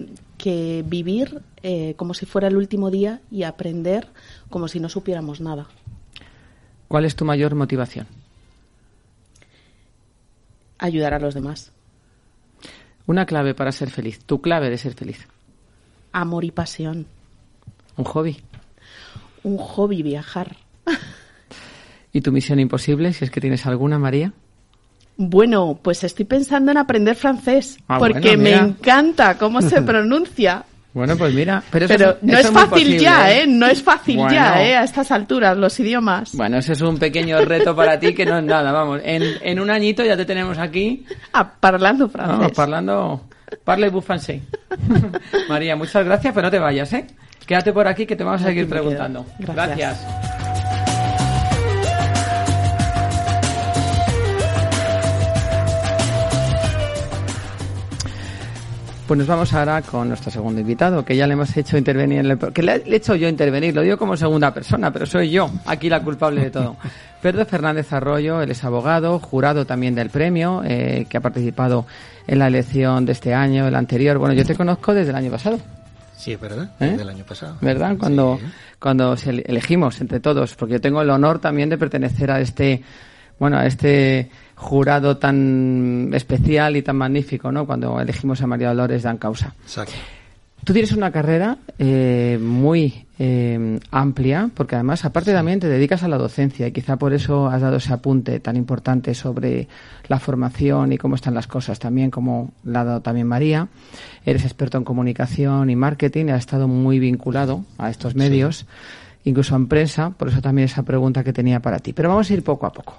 [0.47, 4.07] que vivir eh, como si fuera el último día y aprender
[4.49, 5.67] como si no supiéramos nada.
[6.87, 8.07] ¿Cuál es tu mayor motivación?
[10.79, 11.73] Ayudar a los demás.
[13.09, 15.27] Una clave para ser feliz, tu clave de ser feliz.
[16.13, 17.09] Amor y pasión.
[17.97, 18.37] ¿Un hobby?
[19.43, 20.59] Un hobby, viajar.
[22.13, 24.33] ¿Y tu misión imposible, si es que tienes alguna, María?
[25.17, 30.65] Bueno, pues estoy pensando en aprender francés, ah, porque me encanta cómo se pronuncia.
[30.93, 33.47] Bueno, pues mira, pero, no es, fácil ya, ¿eh?
[33.47, 34.77] No es fácil ya, ¿eh?
[34.77, 36.35] A estas alturas, los idiomas.
[36.35, 39.01] Bueno, ese es un pequeño reto para ti que no es nada, vamos.
[39.05, 41.05] En, en un añito ya te tenemos aquí.
[41.35, 42.39] Ah, parlando francés.
[42.39, 43.29] No, parlando...
[43.65, 44.05] Parle vous
[45.49, 47.07] María, muchas gracias, pero no te vayas, ¿eh?
[47.47, 49.25] Quédate por aquí que te vamos a seguir preguntando.
[49.39, 50.05] gracias.
[59.07, 62.27] Pues nos vamos ahora con nuestro segundo invitado, que ya le hemos hecho intervenir en
[62.27, 62.39] el...
[62.39, 65.89] que le he hecho yo intervenir, lo digo como segunda persona, pero soy yo aquí
[65.89, 66.77] la culpable de todo.
[67.23, 71.87] Pedro Fernández Arroyo, él es abogado, jurado también del premio, eh, que ha participado
[72.27, 74.19] en la elección de este año, el anterior.
[74.19, 75.61] Bueno, yo te conozco desde el año pasado.
[76.17, 76.87] Sí, es verdad, ¿Eh?
[76.87, 77.59] desde el año pasado.
[77.61, 77.97] ¿Verdad?
[77.99, 78.41] Cuando,
[78.81, 82.83] cuando elegimos entre todos, porque yo tengo el honor también de pertenecer a este,
[83.39, 87.67] bueno, a este jurado tan especial y tan magnífico, ¿no?
[87.67, 89.55] Cuando elegimos a María Dolores Dan Causa.
[89.63, 89.93] Exacto.
[90.65, 96.09] Tú tienes una carrera eh, muy eh, amplia, porque además, aparte también te dedicas a
[96.09, 99.69] la docencia y quizá por eso has dado ese apunte tan importante sobre
[100.09, 103.69] la formación y cómo están las cosas, también como la ha dado también María.
[104.25, 108.67] Eres experto en comunicación y marketing y has estado muy vinculado a estos medios,
[109.23, 111.93] incluso a prensa, por eso también esa pregunta que tenía para ti.
[111.93, 112.97] Pero vamos a ir poco a poco.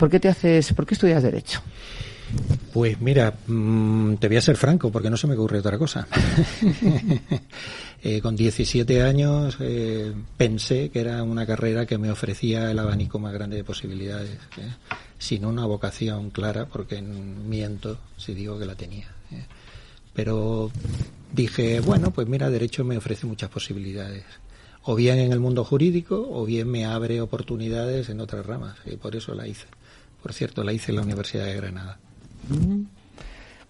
[0.00, 1.60] ¿Por qué te haces, por qué estudias derecho?
[2.72, 6.08] Pues mira, mm, te voy a ser franco porque no se me ocurre otra cosa.
[8.02, 13.18] Eh, con 17 años eh, pensé que era una carrera que me ofrecía el abanico
[13.18, 14.72] más grande de posibilidades, ¿eh?
[15.18, 19.06] sin una vocación clara, porque miento si digo que la tenía.
[20.14, 20.70] Pero
[21.30, 24.24] dije, bueno, pues mira, derecho me ofrece muchas posibilidades
[24.84, 28.96] o bien en el mundo jurídico o bien me abre oportunidades en otras ramas y
[28.96, 29.66] por eso la hice.
[30.22, 31.98] Por cierto, la hice en la Universidad de Granada.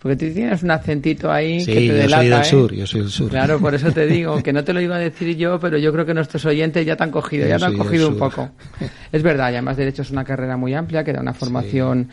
[0.01, 2.45] Porque tú tienes un acentito ahí sí, que te yo delata, soy del ¿eh?
[2.45, 3.29] sur, yo soy del sur.
[3.31, 5.93] Claro, por eso te digo, que no te lo iba a decir yo, pero yo
[5.93, 8.31] creo que nuestros oyentes ya te han cogido, ya Yo te han cogido un sur.
[8.31, 8.51] poco.
[9.13, 12.09] Es verdad, y además Derecho es una carrera muy amplia que da una formación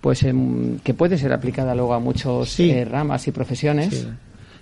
[0.00, 2.70] pues em, que puede ser aplicada luego a muchos Sí.
[2.70, 3.94] eh, ramas y profesiones.
[3.94, 4.08] Sí.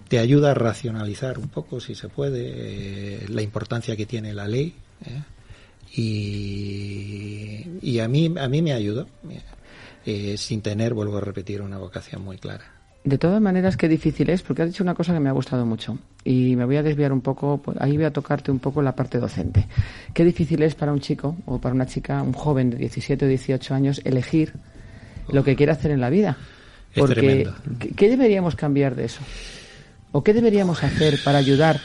[0.08, 4.46] Te ayuda a racionalizar un poco, si se puede, eh, la importancia que tiene la
[4.48, 4.74] ley.
[5.06, 5.10] ¿eh?
[5.96, 9.06] Y, y a mí a mí me ayudó,
[10.06, 12.64] eh, sin tener, vuelvo a repetir, una vocación muy clara.
[13.04, 15.64] De todas maneras, qué difícil es, porque has dicho una cosa que me ha gustado
[15.64, 15.98] mucho.
[16.24, 18.94] Y me voy a desviar un poco, pues, ahí voy a tocarte un poco la
[18.94, 19.66] parte docente.
[20.12, 23.28] Qué difícil es para un chico o para una chica, un joven de 17 o
[23.28, 24.52] 18 años, elegir
[25.30, 26.36] lo que quiere hacer en la vida.
[26.92, 27.54] Es Porque, tremendo.
[27.78, 29.20] ¿qué, qué deberíamos cambiar de eso?
[30.12, 31.80] ¿O qué deberíamos hacer para ayudar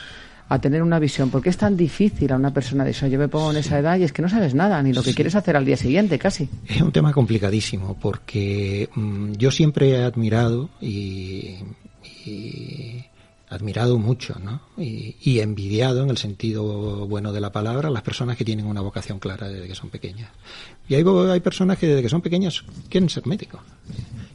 [0.49, 1.29] a tener una visión?
[1.29, 3.07] Porque es tan difícil a una persona de eso.
[3.07, 5.13] Yo me pongo en esa edad y es que no sabes nada, ni lo que
[5.13, 6.49] quieres hacer al día siguiente, casi.
[6.67, 11.55] Es un tema complicadísimo porque mm, yo siempre he admirado y,
[12.25, 13.05] y
[13.49, 14.61] admirado mucho, ¿no?
[14.77, 18.81] Y, y envidiado en el sentido bueno de la palabra las personas que tienen una
[18.81, 20.31] vocación clara desde que son pequeñas.
[20.87, 23.61] Y hay, hay personas que desde que son pequeñas quieren ser médicos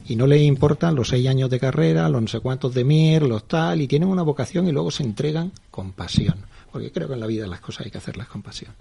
[0.09, 3.21] y no les importan los seis años de carrera, los no sé cuántos de MIR,
[3.21, 6.35] los tal, y tienen una vocación y luego se entregan con pasión.
[6.71, 8.73] Porque creo que en la vida las cosas hay que hacerlas con pasión.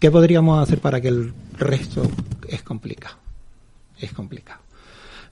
[0.00, 2.02] ¿Qué podríamos hacer para que el resto
[2.48, 3.14] es complicado?
[4.00, 4.60] Es complicado.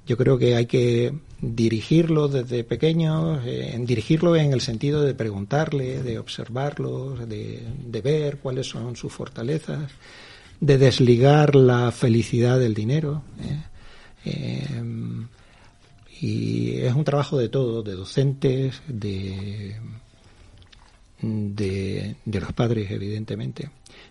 [0.06, 5.14] Yo creo que hay que dirigirlo desde pequeños, eh, en dirigirlo en el sentido de
[5.14, 9.90] preguntarle, de observarlos, de, de ver cuáles son sus fortalezas,
[10.60, 13.22] de desligar la felicidad del dinero.
[13.40, 13.71] ¿eh?
[14.24, 14.80] Eh,
[16.20, 19.76] y es un trabajo de todo, de docentes, de,
[21.20, 23.70] de, de los padres, evidentemente.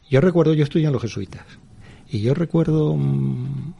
[0.10, 1.46] Yo recuerdo, yo estudié en los jesuitas,
[2.10, 3.74] y yo recuerdo un,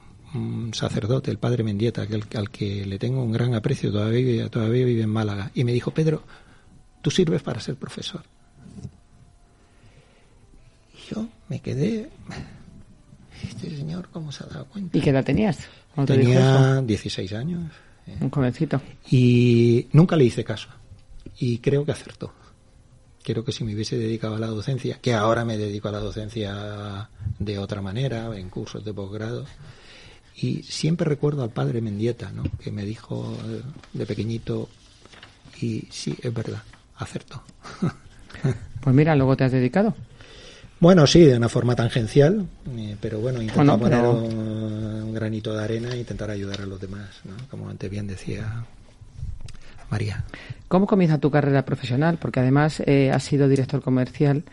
[0.74, 5.10] sacerdote, el padre Mendieta, al, que le tengo un gran aprecio, todavía, todavía vive en
[5.10, 6.24] Málaga, y me dijo, Pedro,
[7.02, 8.24] tú sirves para ser profesor.
[10.94, 12.10] Y yo me quedé,
[13.48, 14.98] este señor, ¿cómo se ha dado cuenta?
[14.98, 15.60] ¿Y qué edad tenías?
[15.96, 16.40] cuando te dijo eso?
[16.42, 17.72] Tenía 16 años.
[18.08, 18.82] eh, Un jovencito.
[19.10, 20.70] y nunca le hice caso.
[21.38, 22.34] Y creo que acertó.
[23.24, 26.00] Creo que si me hubiese dedicado a la docencia, que ahora me dedico a la
[26.00, 29.46] docencia de otra manera, en cursos de posgrado,
[30.36, 32.44] y siempre recuerdo al padre Mendieta, ¿no?
[32.64, 33.62] que me dijo eh,
[33.94, 34.70] de pequeñito,
[35.62, 36.64] y sí, es verdad,
[36.98, 37.44] acertó.
[38.82, 39.94] Pues mira, luego te has dedicado.
[40.82, 45.56] Bueno, sí, de una forma tangencial, eh, pero bueno, intentar Bueno, poner un, un granito
[45.56, 47.34] de arena e intentar ayudar a los demás, ¿no?
[47.52, 48.66] como antes bien decía
[49.92, 50.24] María.
[50.68, 52.18] ¿Cómo comienza tu carrera profesional?
[52.20, 54.44] Porque además eh, has sido director comercial,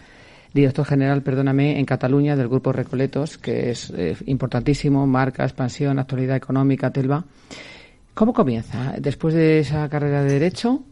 [0.53, 6.37] director general, perdóname, en Cataluña del Grupo Recoletos, que es eh, importantísimo, marca, expansión, actualidad
[6.37, 7.25] económica, Telva.
[8.13, 8.97] ¿Cómo comienza?
[8.99, 10.83] Después de esa carrera de Derecho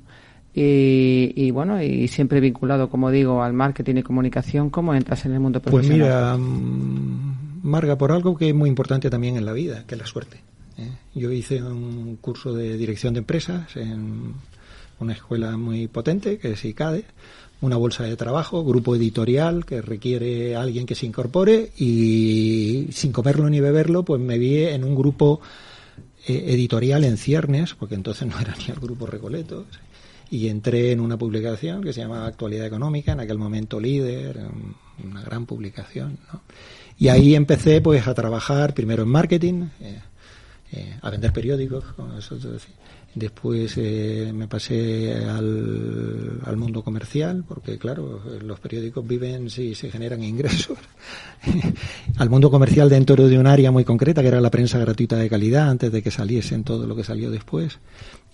[0.58, 5.34] y, y, bueno, y siempre vinculado, como digo, al marketing y comunicación, ¿cómo entras en
[5.34, 6.08] el mundo Pues profesional?
[6.08, 10.00] mira, mm, Marga, por algo que es muy importante también en la vida, que es
[10.00, 10.40] la suerte.
[10.78, 10.90] ¿eh?
[11.14, 14.32] Yo hice un curso de dirección de empresas en
[14.98, 17.04] una escuela muy potente, que es ICADE,
[17.60, 23.12] una bolsa de trabajo, grupo editorial que requiere a alguien que se incorpore y sin
[23.12, 25.40] comerlo ni beberlo, pues me vi en un grupo
[26.26, 29.66] eh, editorial en ciernes, porque entonces no era ni el grupo Recoletos,
[30.30, 34.40] y entré en una publicación que se llama Actualidad Económica, en aquel momento líder,
[35.04, 36.42] una gran publicación, ¿no?
[36.98, 40.00] Y ahí empecé pues a trabajar primero en marketing, eh,
[40.72, 41.84] eh, a vender periódicos.
[43.14, 49.90] Después eh, me pasé al, al mundo comercial, porque claro, los periódicos viven si se
[49.90, 50.78] generan ingresos.
[52.18, 55.30] al mundo comercial dentro de un área muy concreta, que era la prensa gratuita de
[55.30, 57.78] calidad, antes de que saliesen todo lo que salió después.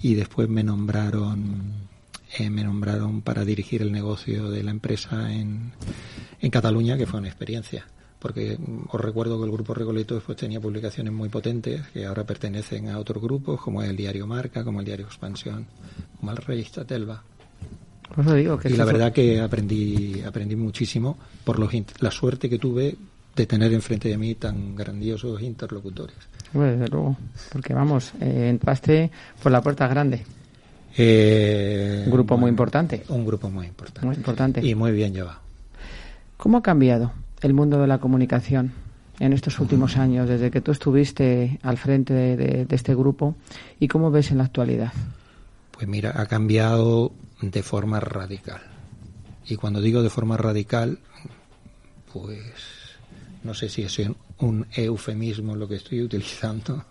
[0.01, 1.91] Y después me nombraron
[2.39, 5.73] eh, me nombraron para dirigir el negocio de la empresa en,
[6.41, 7.87] en Cataluña, que fue una experiencia.
[8.23, 8.57] Porque
[8.89, 13.01] os recuerdo que el grupo Recoleto después tenía publicaciones muy potentes que ahora pertenecen a
[13.01, 15.67] otros grupos, como el diario Marca, como el diario Expansión,
[16.21, 17.21] como la revista Telva.
[18.17, 22.95] Digo que Y la verdad que aprendí, aprendí muchísimo por los, la suerte que tuve
[23.35, 26.15] de tener enfrente de mí tan grandiosos interlocutores.
[26.53, 27.17] Bueno, desde luego,
[27.51, 29.11] porque vamos, eh, entraste
[29.43, 30.23] por la puerta grande.
[30.97, 33.03] Eh, Un grupo muy importante.
[33.09, 34.07] Un grupo muy importante.
[34.07, 34.65] Muy importante.
[34.65, 35.41] Y muy bien llevado.
[36.37, 38.73] ¿Cómo ha cambiado el mundo de la comunicación
[39.21, 43.37] en estos últimos años, desde que tú estuviste al frente de, de- de este grupo?
[43.79, 44.93] ¿Y cómo ves en la actualidad?
[45.73, 48.61] Pues mira, ha cambiado de forma radical.
[49.47, 50.99] Y cuando digo de forma radical,
[52.13, 52.39] pues
[53.43, 54.01] no sé si es
[54.39, 56.85] un eufemismo lo que estoy utilizando,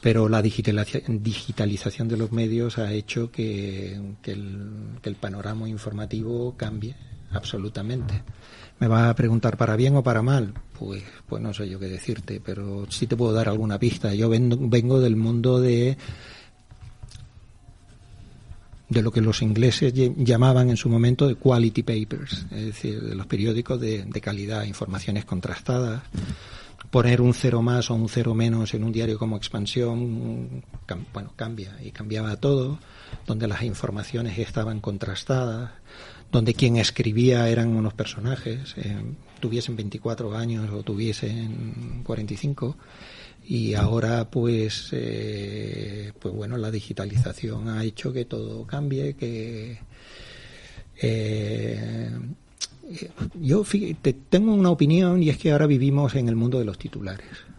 [0.00, 5.68] pero la digitaliza- digitalización de los medios ha hecho que, que el, que el panorama
[5.68, 6.94] informativo cambie
[7.32, 8.22] absolutamente.
[8.80, 10.52] ¿Me vas a preguntar para bien o para mal?
[10.78, 14.14] Pues, pues no sé yo qué decirte, pero sí te puedo dar alguna pista.
[14.14, 15.96] Yo vengo, vengo del mundo de
[18.88, 23.14] de lo que los ingleses llamaban en su momento de quality papers, es decir, de
[23.14, 26.02] los periódicos de, de calidad, informaciones contrastadas.
[26.90, 30.62] Poner un cero más o un cero menos en un diario como Expansión,
[31.12, 32.78] bueno, cambia y cambiaba todo,
[33.26, 35.70] donde las informaciones estaban contrastadas,
[36.32, 38.96] donde quien escribía eran unos personajes, eh,
[39.40, 42.76] tuviesen 24 años o tuviesen 45
[43.46, 49.78] y ahora pues eh, pues bueno la digitalización ha hecho que todo cambie que
[51.02, 52.10] eh,
[53.40, 56.64] yo fí- te- tengo una opinión y es que ahora vivimos en el mundo de
[56.64, 57.53] los titulares ¿eh?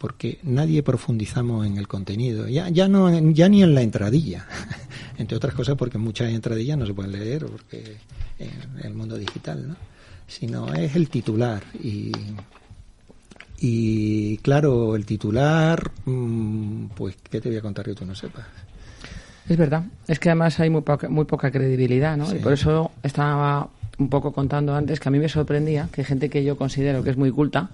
[0.00, 4.46] Porque nadie profundizamos en el contenido ya ya no ya ni en la entradilla
[5.18, 7.98] entre otras cosas porque muchas entradillas no se pueden leer porque
[8.38, 8.50] en
[8.82, 9.76] el mundo digital no
[10.26, 12.12] sino es el titular y
[13.62, 18.46] y claro, el titular, mm, pues, ¿qué te voy a contar que tú no sepas?
[19.46, 22.26] Es verdad, es que además hay muy poca, muy poca credibilidad, ¿no?
[22.26, 22.36] Sí.
[22.36, 26.30] Y por eso estaba un poco contando antes que a mí me sorprendía que gente
[26.30, 27.68] que yo considero que es muy culta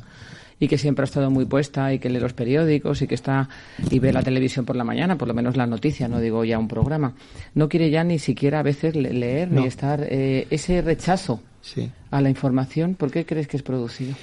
[0.58, 3.48] y que siempre ha estado muy puesta y que lee los periódicos y que está
[3.90, 6.58] y ve la televisión por la mañana, por lo menos la noticia, no digo ya
[6.58, 7.12] un programa,
[7.54, 9.60] no quiere ya ni siquiera a veces le- leer No.
[9.60, 11.90] ni estar eh, ese rechazo Sí.
[12.10, 14.14] a la información, ¿por qué crees que es producido?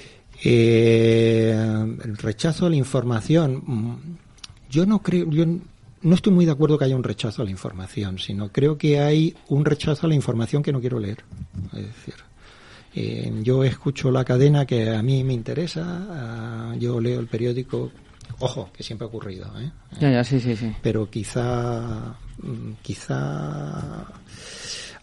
[0.42, 1.52] Eh,
[2.04, 3.62] el rechazo a la información.
[3.66, 3.96] mm,
[4.70, 7.50] Yo no creo, yo no estoy muy de acuerdo que haya un rechazo a la
[7.52, 11.18] información, sino creo que hay un rechazo a la información que no quiero leer.
[11.74, 12.14] Es decir,
[12.94, 17.90] eh, yo escucho la cadena que a mí me interesa, ah, yo leo el periódico,
[18.38, 19.70] ojo, que siempre ha ocurrido, ¿eh?
[20.00, 20.72] Ya, ya, sí, sí, sí.
[20.82, 24.06] pero quizá mm, quizá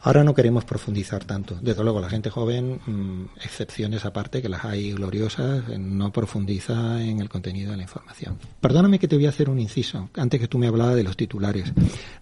[0.03, 4.65] ahora no queremos profundizar tanto desde luego la gente joven mm, excepciones aparte que las
[4.65, 9.27] hay gloriosas eh, no profundiza en el contenido de la información perdóname que te voy
[9.27, 11.71] a hacer un inciso antes que tú me hablabas de los titulares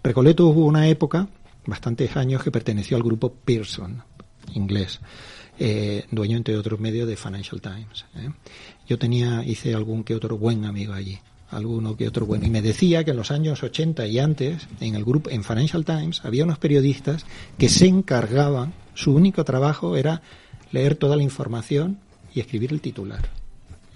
[0.04, 1.30] Recoleto hubo una época
[1.66, 4.04] bastantes años que perteneció al grupo Pearson
[4.54, 5.00] inglés
[5.60, 8.30] eh, dueño entre otros medios de Financial Times ¿eh?
[8.88, 11.20] yo tenía hice algún que otro buen amigo allí
[11.52, 12.46] alguno que otro bueno.
[12.46, 15.84] Y me decía que en los años 80 y antes, en el grupo, en Financial
[15.84, 17.26] Times, había unos periodistas
[17.58, 20.22] que se encargaban, su único trabajo era
[20.72, 22.00] leer toda la información
[22.34, 23.30] y escribir el titular.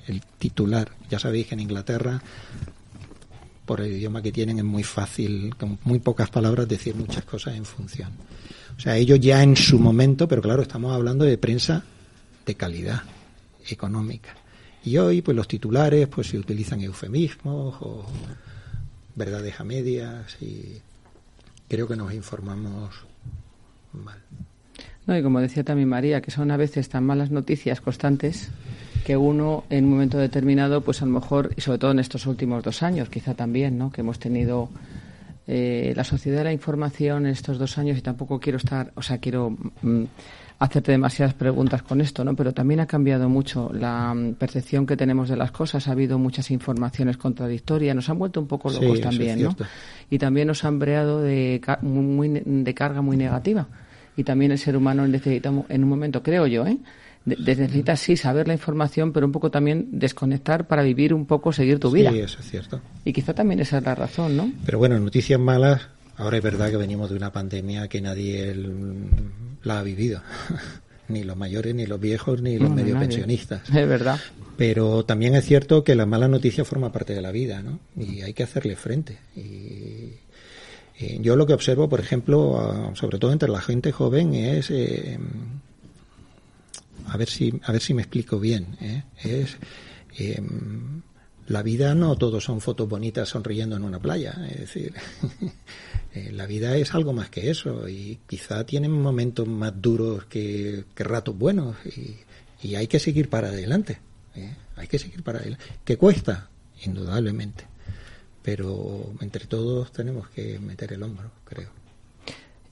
[0.08, 0.91] El titular.
[1.10, 2.21] Ya sabéis que en Inglaterra,
[3.65, 7.56] por el idioma que tienen, es muy fácil, con muy pocas palabras, decir muchas cosas
[7.56, 8.12] en función.
[8.77, 11.83] O sea, ellos ya en su momento, pero claro, estamos hablando de prensa
[12.45, 13.03] de calidad
[13.69, 14.36] económica.
[14.83, 18.05] Y hoy, pues los titulares, pues se utilizan eufemismos o
[19.15, 20.81] verdades a medias y
[21.69, 22.93] creo que nos informamos
[23.93, 24.19] mal.
[25.05, 28.49] No, y como decía también María, que son a veces tan malas noticias constantes
[29.05, 32.25] que uno en un momento determinado, pues a lo mejor, y sobre todo en estos
[32.25, 33.91] últimos dos años, quizá también, ¿no?
[33.91, 34.69] Que hemos tenido
[35.47, 39.01] eh, la sociedad de la información en estos dos años y tampoco quiero estar, o
[39.01, 40.03] sea, quiero mm,
[40.60, 42.36] hacerte demasiadas preguntas con esto, ¿no?
[42.36, 45.88] Pero también ha cambiado mucho la mm, percepción que tenemos de las cosas.
[45.88, 47.95] Ha habido muchas informaciones contradictorias.
[47.95, 49.56] Nos han vuelto un poco locos también, ¿no?
[50.10, 53.67] Y también nos han breado de, muy, de carga muy negativa.
[54.15, 56.77] Y también el ser humano necesita en un momento, creo yo, ¿eh?
[57.25, 61.25] De- de- necesita sí saber la información, pero un poco también desconectar para vivir un
[61.25, 62.12] poco, seguir tu vida.
[62.12, 62.81] Sí, eso es cierto.
[63.05, 64.51] Y quizá también esa es la razón, ¿no?
[64.65, 65.88] Pero bueno, noticias malas.
[66.17, 69.05] Ahora es verdad que venimos de una pandemia que nadie el-
[69.63, 70.21] la ha vivido.
[71.09, 73.07] ni los mayores, ni los viejos, ni los No, medio nadie.
[73.07, 73.62] pensionistas.
[73.69, 74.19] Es verdad.
[74.57, 77.79] Pero también es cierto que la mala noticia forma parte de la vida, ¿no?
[77.97, 79.17] Y hay que hacerle frente.
[79.36, 80.13] Y,
[80.99, 85.17] eh, yo lo que observo, por ejemplo, sobre todo entre la gente joven, es eh,
[87.08, 88.78] a ver si a ver si me explico bien.
[88.82, 89.04] ¿eh?
[89.24, 89.58] Es
[90.18, 90.41] eh,
[91.47, 94.34] la vida no todos son fotos bonitas sonriendo en una playa.
[94.49, 94.93] Es decir,
[96.14, 100.86] eh, la vida es algo más que eso y quizá tienen momentos más duros que,
[100.95, 102.16] que ratos buenos y,
[102.62, 103.99] Y hay que seguir para adelante.
[104.36, 104.56] ¿eh?
[104.78, 105.66] Hay que seguir para adelante.
[105.84, 106.49] ¿Qué cuesta?
[106.86, 107.66] Indudablemente.
[108.41, 111.82] Pero entre todos tenemos que meter el hombro, creo.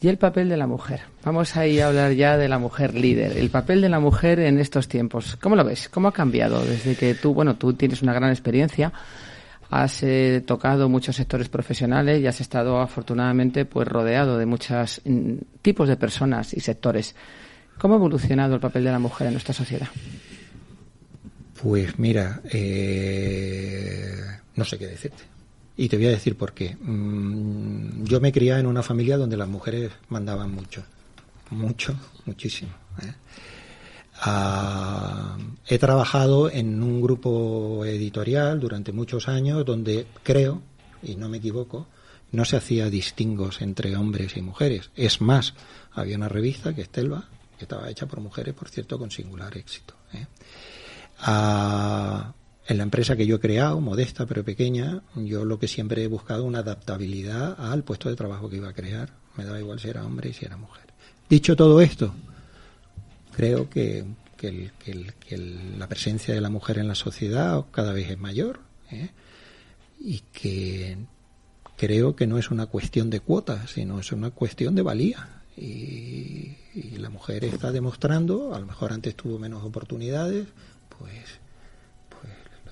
[0.01, 1.01] Y el papel de la mujer.
[1.23, 3.37] Vamos a ir a hablar ya de la mujer líder.
[3.37, 5.37] El papel de la mujer en estos tiempos.
[5.39, 5.89] ¿Cómo lo ves?
[5.89, 8.91] ¿Cómo ha cambiado desde que tú, bueno, tú tienes una gran experiencia,
[9.69, 15.33] has eh, tocado muchos sectores profesionales y has estado afortunadamente pues rodeado de muchos mm,
[15.61, 17.15] tipos de personas y sectores.
[17.77, 19.87] ¿Cómo ha evolucionado el papel de la mujer en nuestra sociedad?
[21.61, 24.15] Pues mira, eh,
[24.55, 25.23] no sé qué decirte.
[25.77, 26.75] Y te voy a decir por qué.
[26.75, 30.83] Mm, yo me crié en una familia donde las mujeres mandaban mucho.
[31.49, 31.95] Mucho,
[32.25, 32.71] muchísimo.
[33.01, 33.13] ¿eh?
[34.21, 40.61] Ah, he trabajado en un grupo editorial durante muchos años donde creo,
[41.01, 41.87] y no me equivoco,
[42.31, 44.91] no se hacía distingos entre hombres y mujeres.
[44.95, 45.53] Es más,
[45.93, 49.57] había una revista que es Telva, que estaba hecha por mujeres, por cierto, con singular
[49.57, 49.95] éxito.
[50.13, 50.27] ¿eh?
[51.19, 52.33] Ah,
[52.71, 56.07] en la empresa que yo he creado, modesta pero pequeña, yo lo que siempre he
[56.07, 59.13] buscado una adaptabilidad al puesto de trabajo que iba a crear.
[59.35, 60.85] Me daba igual si era hombre y si era mujer.
[61.29, 62.13] Dicho todo esto,
[63.31, 64.05] creo que,
[65.77, 68.59] la presencia de la mujer en la sociedad cada vez es mayor
[68.89, 69.09] ¿eh?
[69.99, 70.97] y que
[71.77, 75.43] creo que no es una cuestión de cuotas, sino es una cuestión de valía.
[75.57, 76.57] Y,
[76.97, 80.47] la mujer está demostrando, a lo mejor antes tuvo menos oportunidades,
[80.97, 81.40] pues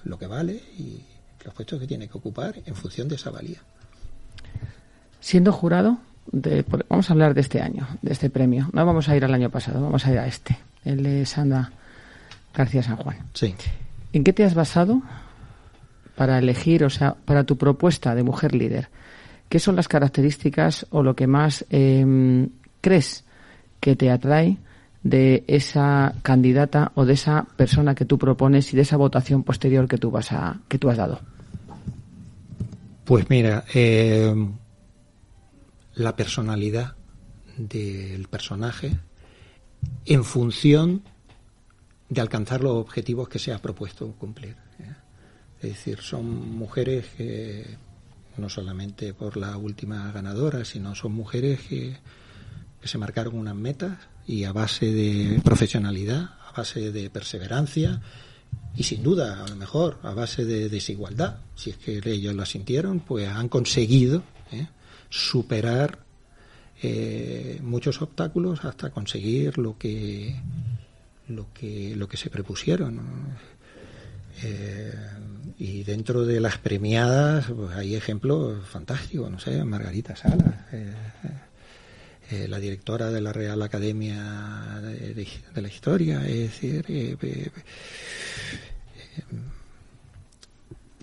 [0.04, 1.02] lo que vale y
[1.44, 3.60] los puestos que tiene que ocupar en función de esa valía.
[5.20, 6.00] Siendo jurado,
[6.90, 8.70] vamos a hablar de este año, de este premio.
[8.74, 11.72] No vamos a ir al año pasado, vamos a ir a este, el de Sandra
[12.54, 13.18] García San Juan.
[13.34, 13.56] Sí.
[14.14, 15.02] ¿En qué te has basado
[16.16, 18.90] para elegir, o sea, para tu propuesta de mujer líder?
[19.50, 22.50] ¿Qué son las características o lo que más em,
[22.82, 23.24] crees
[23.80, 24.58] que te atrae
[25.04, 29.88] de esa candidata o de esa persona que tú propones y de esa votación posterior
[29.88, 31.20] que tú vas a que tú has dado?
[33.06, 34.34] Pues mira, eh,
[35.96, 36.96] la personalidad
[37.58, 38.98] del personaje
[40.06, 41.04] en función
[42.10, 44.56] de alcanzar los objetivos que se ha propuesto cumplir.
[44.80, 44.96] ¿eh?
[45.62, 47.78] Es decir, son mujeres que,
[48.38, 51.98] no solamente por la última ganadora, sino son mujeres que,
[52.82, 53.98] se marcaron unas metas
[54.30, 58.00] y a base de profesionalidad, a base de perseverancia
[58.76, 62.46] y sin duda, a lo mejor, a base de desigualdad, si es que ellos la
[62.46, 64.22] sintieron, pues han conseguido
[64.52, 64.68] ¿eh?
[65.10, 65.98] superar
[66.84, 70.40] eh, muchos obstáculos hasta conseguir lo que
[71.28, 73.02] lo que lo que se propusieron
[74.44, 74.94] eh,
[75.58, 80.56] y dentro de las premiadas pues hay ejemplos fantásticos no sé Margarita Salas
[82.30, 86.86] eh, la directora de la Real Academia de, la Historia es decir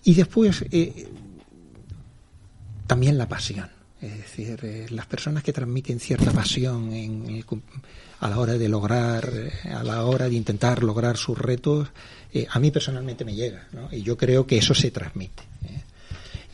[0.02, 0.64] y después
[2.86, 7.44] también la pasión es decir, eh, las personas que transmiten cierta pasión en
[8.20, 11.88] a la hora de lograr, eh, a la hora de intentar lograr sus retos,
[12.32, 13.68] eh, a mí personalmente me llega.
[13.90, 15.42] Y yo creo que eso se transmite.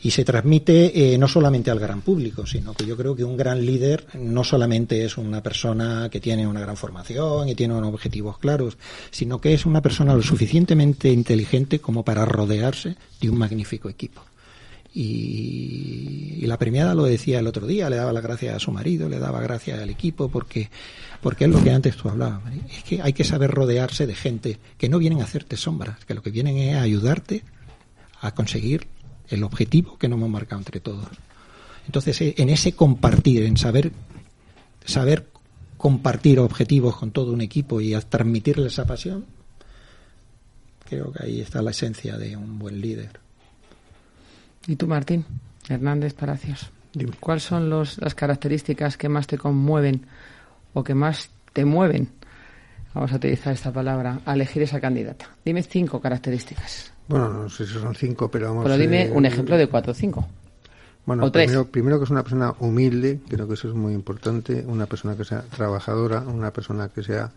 [0.03, 3.65] Y se transmite no solamente al gran público, sino que yo creo que un gran
[3.65, 8.37] líder no solamente es una persona que tiene una gran formación y tiene unos objetivos
[8.37, 8.77] claros,
[9.11, 14.21] sino que es una persona lo suficientemente inteligente como para rodearse de un magnífico equipo.
[14.93, 19.09] Y, la premiada lo decía el otro día, le daba las gracias a su marido,
[19.09, 20.69] le daba gracias al equipo, porque,
[21.21, 22.41] porque es lo que antes tú hablabas.
[22.69, 26.13] Es que hay que saber rodearse de gente que no vienen a hacerte sombras, que
[26.13, 27.43] lo que vienen es a ayudarte
[28.21, 28.87] a conseguir
[29.29, 31.07] el objetivo que nos hemos marcado entre todos.
[31.85, 33.91] Entonces, eh, en ese compartir, en saber,
[34.85, 35.27] saber
[35.77, 39.25] compartir objetivos con todo un equipo y a transmitirle esa pasión,
[40.87, 43.19] creo que ahí está la esencia de un buen líder.
[44.67, 45.25] ¿Y tú, Martín?
[45.67, 46.69] Hernández Palacios.
[47.19, 50.05] ¿Cuáles son los, las características que más te conmueven
[50.73, 52.09] o que más te mueven?
[52.93, 55.35] Vamos a utilizar esta palabra, a elegir esa candidata.
[55.43, 56.92] Dime cinco características.
[57.07, 59.95] Bueno, no sé si son cinco, pero vamos Pero dime un ejemplo de cuatro o
[59.95, 60.27] cinco.
[61.05, 64.85] Bueno, primero, primero, que es una persona humilde, creo que eso es muy importante, una
[64.85, 67.31] persona que sea trabajadora, una persona que sea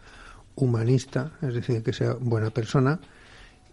[0.54, 3.00] humanista, es decir, que sea buena persona,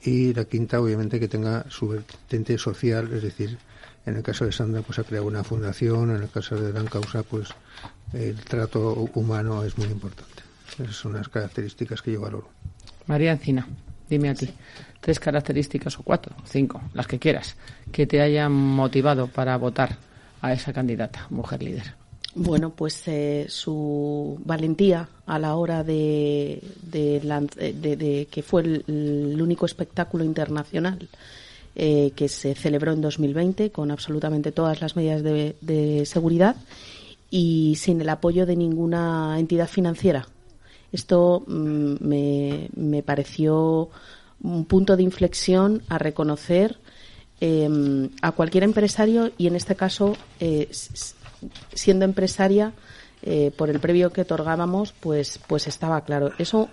[0.02, 3.58] y la quinta obviamente que tenga su vertiente social, es decir,
[4.06, 6.88] en el caso de Sandra pues ha creado una fundación, en el caso de Dan
[6.88, 7.50] Causa pues
[8.12, 10.44] el trato humano es muy importante.
[10.80, 12.50] Esas son las características que yo valoro.
[13.08, 13.68] María Encina,
[14.10, 14.50] dime a ti,
[15.04, 17.58] tres características o cuatro, cinco, las que quieras,
[17.92, 19.98] que te hayan motivado para votar
[20.42, 21.94] a esa candidata, mujer líder.
[22.36, 29.66] Bueno, pues eh, su valentía a la hora de, de, de- que fue el, único
[29.66, 31.10] espectáculo internacional
[31.76, 36.56] eh, que se celebró en 2020 con absolutamente todas las medidas de, de seguridad
[37.30, 40.28] y sin el apoyo de ninguna entidad financiera.
[40.94, 43.90] Esto mm, me, me pareció
[44.42, 46.78] un punto de inflexión a reconocer
[47.42, 50.70] eh, a cualquier empresario y en este caso eh,
[51.74, 52.74] siendo empresaria
[53.22, 56.32] eh, por el previo que otorgábamos pues pues estaba claro.
[56.38, 56.70] Eso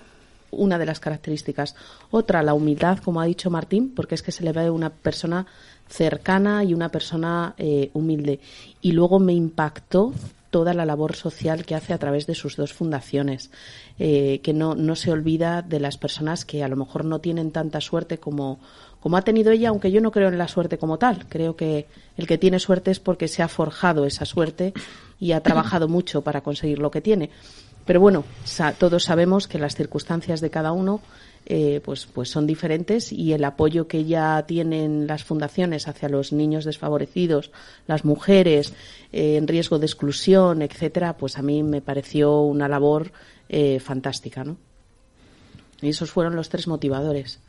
[0.51, 1.77] una de las características.
[2.11, 5.47] Otra la humildad como ha dicho Martín porque es que se le ve una persona
[5.89, 8.41] cercana y una persona eh, humilde.
[8.81, 10.13] Y luego me impactó
[10.51, 13.51] toda la labor social que hace a través de sus dos fundaciones,
[13.99, 17.51] eh, que no, no se olvida de las personas que a lo mejor no tienen
[17.53, 18.59] tanta suerte como,
[19.01, 21.27] como ha tenido ella, aunque yo no creo en la suerte como tal.
[21.29, 21.87] Creo que
[22.17, 24.73] el que tiene suerte es porque se ha forjado esa suerte
[25.21, 27.31] y ha trabajado mucho para conseguir lo que tiene.
[27.87, 31.01] Pero bueno, sa- todos sabemos que las circunstancias de cada uno
[31.53, 36.33] eh, pues, pues son diferentes y el apoyo que ya tienen las fundaciones hacia los
[36.33, 37.51] niños desfavorecidos,
[37.89, 38.73] las mujeres
[39.13, 43.11] eh, en riesgo de exclusión, etcétera, pues a mí me pareció una labor
[43.49, 44.59] eh, fantástica, ¿no?
[45.83, 47.41] Y esos fueron los tres motivadores.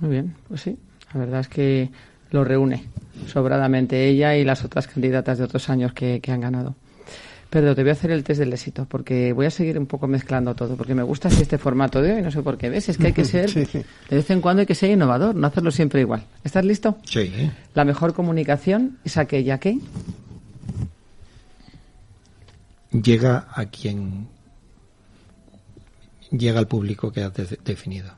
[0.00, 0.76] Muy bien, pues sí.
[1.14, 1.90] La verdad es que
[2.32, 2.84] lo reúne
[3.28, 6.74] sobradamente ella y las otras candidatas de otros años que, que han ganado.
[7.52, 10.06] Pedro, te voy a hacer el test del éxito porque voy a seguir un poco
[10.08, 12.70] mezclando todo porque me gusta este formato de hoy, no sé por qué.
[12.70, 12.88] ¿Ves?
[12.88, 13.66] Es que hay que ser, Sí.
[14.08, 16.24] de vez en cuando hay que ser innovador, no hacerlo siempre igual.
[16.44, 16.96] ¿Estás listo?
[17.04, 17.30] Sí.
[17.74, 19.78] La mejor comunicación es aquella que...
[22.90, 24.28] Llega a quien
[26.30, 28.12] llega al público que has de- definido.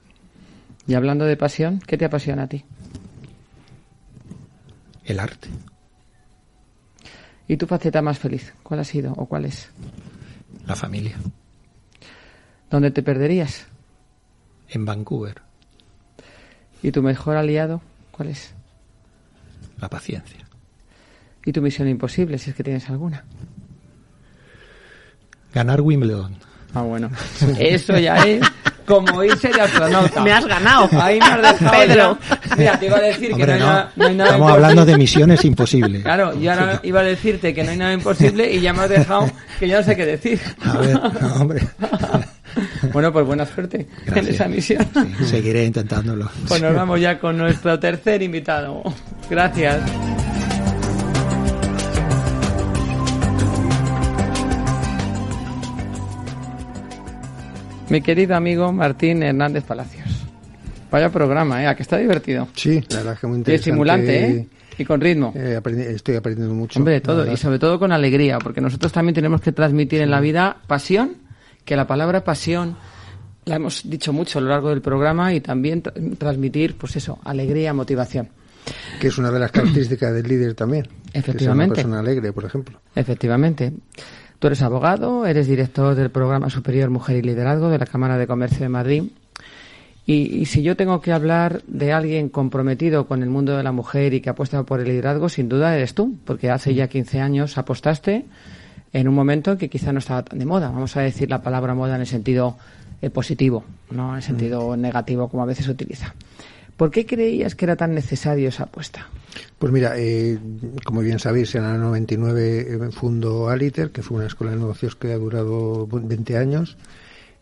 [0.87, 2.65] Y hablando de pasión, ¿qué te apasiona a ti?
[5.05, 5.49] El arte.
[7.47, 8.55] ¿Y tu faceta más feliz?
[8.63, 9.69] ¿Cuál ha sido o cuál es?
[10.67, 11.17] La familia.
[12.71, 13.67] ¿Dónde te perderías?
[14.69, 15.43] En Vancouver.
[16.83, 17.83] ¿Y tu mejor aliado?
[18.11, 18.55] ¿Cuál es?
[19.79, 20.47] La paciencia.
[21.45, 23.25] ¿Y tu misión imposible, si es que tienes alguna?
[25.53, 26.37] Ganar Wimbledon.
[26.73, 27.11] Ah, bueno.
[27.59, 28.43] Eso ya es
[28.87, 30.21] como irse de astronauta.
[30.25, 30.89] Me has ganado.
[31.01, 32.19] Ahí me has dejado Pedro.
[32.49, 32.57] ya.
[32.57, 33.67] Mira, te iba a decir que Hombre, no hay, no.
[33.67, 34.55] nada, no hay nada Estamos imposible.
[34.55, 36.03] hablando de misiones imposibles.
[36.03, 38.91] Claro, yo ahora iba a decirte que no hay nada imposible y ya me has
[38.91, 40.41] dejado que yo no sé qué decir.
[40.65, 41.01] A ver,
[41.41, 41.67] hombre.
[42.93, 44.35] Bueno, pues buena suerte en Gracias.
[44.37, 44.87] esa misión.
[45.19, 46.31] Sí, seguiré intentándolo.
[46.47, 48.81] Pues nos vamos ya con nuestro tercer invitado.
[49.29, 49.81] Gracias.
[57.89, 60.09] Mi querido amigo Martín Hernández Palacios.
[60.91, 61.67] Vaya programa, ¿eh?
[61.67, 62.49] ¿A que está divertido?
[62.55, 63.71] Sí, la verdad es que muy Y interesante.
[63.71, 64.49] estimulante, ¿eh?
[64.79, 65.33] Y con ritmo.
[65.37, 66.79] Eh, aprendi- estoy aprendiendo mucho.
[66.79, 67.31] Hombre, todo.
[67.31, 71.17] Y sobre todo con alegría, porque nosotros también tenemos que transmitir en la vida pasión,
[71.65, 72.77] que la palabra pasión
[73.45, 77.19] la hemos dicho mucho a lo largo del programa y también tra- transmitir, pues eso,
[77.25, 78.29] alegría, motivación.
[79.01, 80.85] Que es una de las características del líder también.
[80.85, 81.75] que sea una Efectivamente.
[81.77, 82.81] persona alegre, por ejemplo.
[82.97, 83.73] Efectivamente.
[84.45, 88.27] Tú eres abogado, eres director del programa superior Mujer y Liderazgo de la Cámara de
[88.27, 89.05] Comercio de Madrid.
[90.05, 93.73] Y, y si yo tengo que hablar de alguien comprometido con el mundo de la
[93.73, 97.23] mujer y que apuesta por el liderazgo, sin duda eres tú, porque hace ya 15
[97.23, 98.27] años apostaste
[98.93, 100.69] en un momento en que quizá no estaba tan de moda.
[100.69, 102.59] Vamos a decir la palabra moda en el sentido
[103.01, 106.15] eh, positivo, no en el sentido negativo como a veces se utiliza.
[106.77, 109.09] ¿Por qué creías que era tan necesario esa apuesta?
[109.59, 110.39] Pues mira, eh,
[110.85, 115.13] como bien sabéis, en el 99 fundó Aliter, que fue una escuela de negocios que
[115.13, 116.77] ha durado 20 años.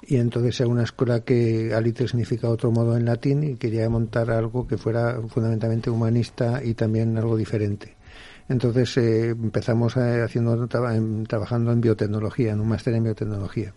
[0.04, 4.30] Y entonces era una escuela que Aliter significa otro modo en latín y quería montar
[4.32, 7.94] algo que fuera fundamentalmente humanista y también algo diferente.
[8.48, 13.72] Entonces eh, empezamos eh, haciendo traba- en- trabajando en biotecnología, en un máster en biotecnología,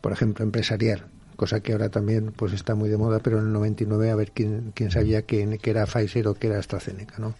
[0.00, 1.04] por ejemplo, empresarial,
[1.34, 4.30] cosa que ahora también pues está muy de moda, pero en el 99 a ver
[4.32, 7.34] quién, quién sabía que, que era Pfizer o que era AstraZeneca, ¿no?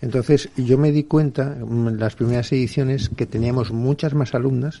[0.00, 4.80] Entonces yo me di cuenta en las primeras ediciones que teníamos muchas más alumnas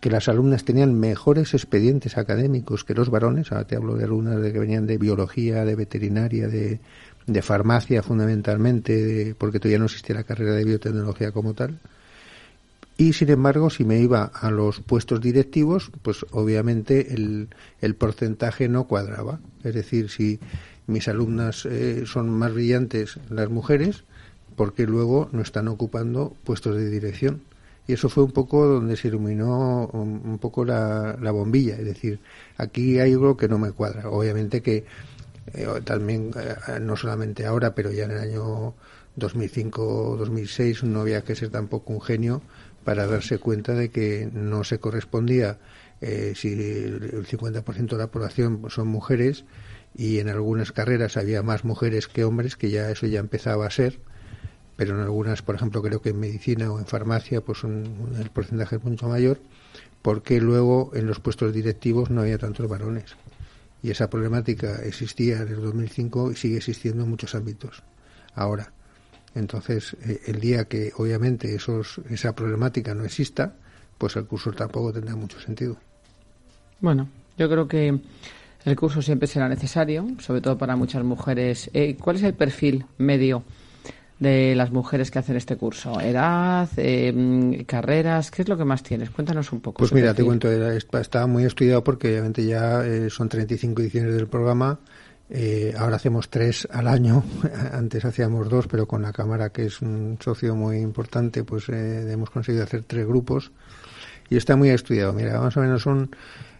[0.00, 4.40] que las alumnas tenían mejores expedientes académicos que los varones, ahora te hablo de alumnas
[4.40, 6.80] de que venían de biología, de veterinaria, de,
[7.26, 11.78] de farmacia fundamentalmente, de- porque todavía no existía la carrera de biotecnología como tal.
[13.00, 17.48] Y sin embargo, si me iba a los puestos directivos, pues obviamente el,
[17.80, 19.40] el porcentaje no cuadraba.
[19.64, 20.38] Es decir, si
[20.86, 24.04] mis alumnas eh, son más brillantes las mujeres,
[24.54, 27.40] porque luego no están ocupando puestos de dirección.
[27.86, 31.76] Y eso fue un poco donde se iluminó un, un poco la, la bombilla.
[31.76, 32.20] Es decir,
[32.58, 34.10] aquí hay algo que no me cuadra.
[34.10, 34.84] Obviamente que
[35.54, 38.74] eh, también, eh, no solamente ahora, pero ya en el año
[39.16, 42.42] 2005 o 2006 no había que ser tampoco un genio
[42.84, 45.58] para darse cuenta de que no se correspondía
[46.00, 49.44] eh, si el 50% de la población son mujeres
[49.94, 53.70] y en algunas carreras había más mujeres que hombres, que ya eso ya empezaba a
[53.70, 53.98] ser,
[54.76, 58.76] pero en algunas, por ejemplo, creo que en medicina o en farmacia, pues el porcentaje
[58.76, 59.38] es mucho mayor,
[60.00, 63.16] porque luego en los puestos directivos no había tantos varones.
[63.82, 67.82] Y esa problemática existía en el 2005 y sigue existiendo en muchos ámbitos.
[68.34, 68.72] Ahora,
[69.34, 73.54] entonces, eh, el día que obviamente esos, esa problemática no exista,
[73.98, 75.76] pues el curso tampoco tendrá mucho sentido.
[76.80, 77.08] Bueno,
[77.38, 78.00] yo creo que
[78.64, 81.70] el curso siempre será necesario, sobre todo para muchas mujeres.
[81.74, 83.44] Eh, ¿Cuál es el perfil medio
[84.18, 86.00] de las mujeres que hacen este curso?
[86.00, 86.68] ¿Edad?
[86.76, 88.30] Eh, ¿Carreras?
[88.30, 89.10] ¿Qué es lo que más tienes?
[89.10, 89.78] Cuéntanos un poco.
[89.78, 94.80] Pues mira, te cuento, está muy estudiado porque obviamente ya son 35 ediciones del programa
[95.32, 97.22] eh, ahora hacemos tres al año,
[97.72, 102.10] antes hacíamos dos, pero con la Cámara, que es un socio muy importante, pues eh,
[102.10, 103.52] hemos conseguido hacer tres grupos.
[104.28, 105.12] Y está muy estudiado.
[105.12, 106.10] Mira, más o menos son,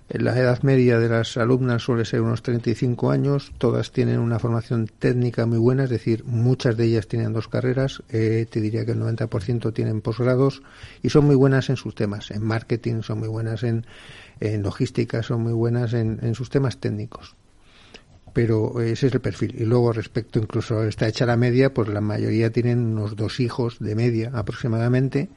[0.08, 4.86] la edad media de las alumnas suele ser unos 35 años, todas tienen una formación
[4.86, 8.92] técnica muy buena, es decir, muchas de ellas tienen dos carreras, eh, te diría que
[8.92, 10.62] el 90% tienen posgrados
[11.02, 13.84] y son muy buenas en sus temas, en marketing, son muy buenas en,
[14.40, 17.36] logística, son muy buenas en, en sus temas técnicos
[18.32, 19.54] pero ese es el perfil.
[19.58, 23.78] Y luego respecto incluso está hecha la media, pues la mayoría tienen unos dos hijos
[23.80, 25.28] de media aproximadamente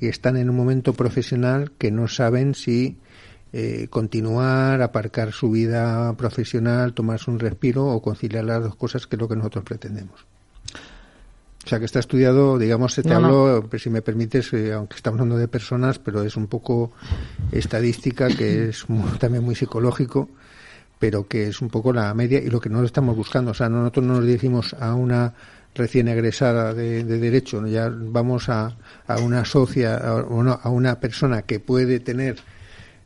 [0.00, 2.98] y están en un momento profesional que no saben si
[3.52, 9.16] eh, continuar, aparcar su vida profesional, tomarse un respiro o conciliar las dos cosas que
[9.16, 10.26] es lo que nosotros pretendemos.
[11.64, 14.96] O sea que está estudiado, digamos, se te hablo, pues, si me permites, eh, aunque
[14.96, 16.92] estamos hablando de personas, pero es un poco
[17.52, 18.84] estadística que es
[19.18, 20.28] también muy psicológico
[21.04, 23.50] pero que es un poco la media y lo que no estamos buscando.
[23.50, 25.34] O sea, nosotros no nos dirigimos a una
[25.74, 30.00] recién egresada de, derecho, ya vamos a, a una socia
[30.30, 32.38] o no, a una persona que puede tener,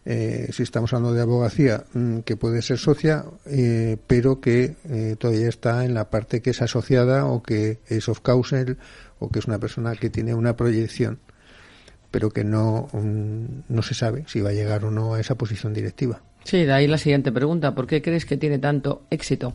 [0.05, 5.17] eh, si estamos hablando de abogacía, mm, que puede ser socia, eh, pero que eh,
[5.19, 8.79] todavía está en la parte que es asociada o que es of counsel
[9.19, 11.19] o que es una persona que tiene una proyección,
[12.13, 15.35] pero que no, mm, no se sabe si va a llegar o no a esa
[15.35, 16.23] posición directiva.
[16.49, 17.75] Sí, de ahí la siguiente pregunta.
[17.75, 19.53] ¿Por qué crees que tiene tanto éxito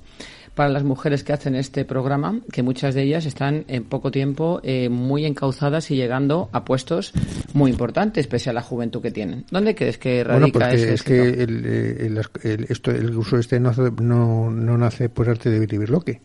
[0.54, 4.62] para las mujeres que hacen este programa, que muchas de ellas están en poco tiempo
[4.62, 7.12] eh, muy encauzadas y llegando a puestos
[7.54, 9.44] muy importantes, pese a la juventud que tienen?
[9.50, 13.72] ¿Dónde crees que radica bueno, es que el, eh, el, esto, el uso este no,
[14.00, 16.22] no, no nace por arte de vivir lo que.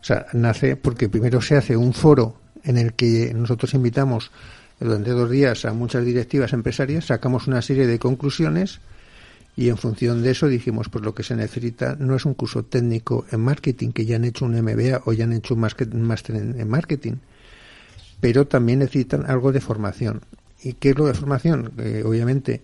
[0.00, 4.30] O sea, nace porque primero se hace un foro en el que nosotros invitamos
[4.78, 8.80] durante dos días a muchas directivas empresarias, sacamos una serie de conclusiones
[9.56, 12.64] y en función de eso dijimos, pues lo que se necesita no es un curso
[12.64, 16.36] técnico en marketing, que ya han hecho un MBA o ya han hecho un máster
[16.36, 17.14] en marketing,
[18.20, 20.22] pero también necesitan algo de formación.
[20.62, 21.72] ¿Y qué es lo de formación?
[22.04, 22.62] obviamente,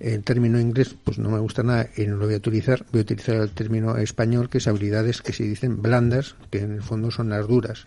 [0.00, 2.84] el término inglés pues no me gusta nada y no lo voy a utilizar.
[2.90, 6.72] Voy a utilizar el término español, que es habilidades que se dicen blandas, que en
[6.72, 7.86] el fondo son las duras,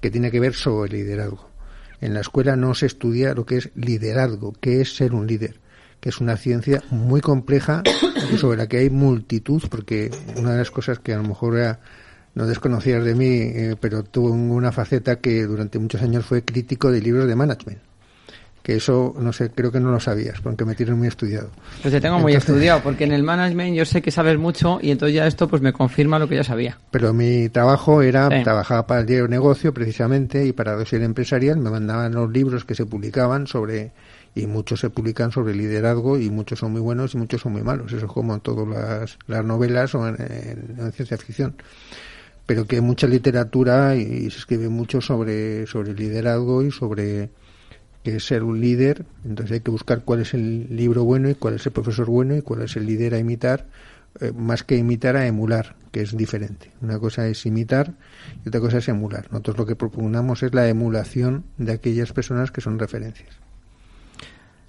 [0.00, 1.50] que tiene que ver sobre liderazgo.
[2.00, 5.60] En la escuela no se estudia lo que es liderazgo, que es ser un líder
[6.06, 7.82] que es una ciencia muy compleja
[8.32, 11.56] y sobre la que hay multitud, porque una de las cosas que a lo mejor
[11.56, 11.80] era,
[12.36, 16.92] no desconocías de mí, eh, pero tuvo una faceta que durante muchos años fue crítico
[16.92, 17.80] de libros de management
[18.62, 21.50] que eso, no sé, creo que no lo sabías, porque me tienes muy estudiado.
[21.82, 24.90] Pues te tengo muy estudiado, porque en el management yo sé que sabes mucho y
[24.90, 26.76] entonces ya esto pues me confirma lo que ya sabía.
[26.90, 31.70] Pero mi trabajo era, trabajaba para el diario Negocio precisamente y para Dossier Empresarial, me
[31.70, 33.92] mandaban los libros que se publicaban sobre
[34.36, 37.62] y muchos se publican sobre liderazgo y muchos son muy buenos y muchos son muy
[37.62, 37.90] malos.
[37.90, 41.56] Eso es como en todas las, las novelas o en, ciencia ficción.
[42.44, 47.30] Pero que hay mucha literatura y, se escribe mucho sobre, sobre liderazgo y sobre
[48.04, 49.06] qué es ser un líder.
[49.24, 52.36] Entonces hay que buscar cuál es el libro bueno y cuál es el profesor bueno
[52.36, 53.64] y cuál es el líder a imitar,
[54.20, 56.72] eh, más que imitar a emular, que es diferente.
[56.82, 57.94] Una cosa es imitar
[58.44, 59.28] y otra cosa es emular.
[59.30, 63.45] Nosotros lo que propugnamos es la emulación de aquellas personas que son referencias.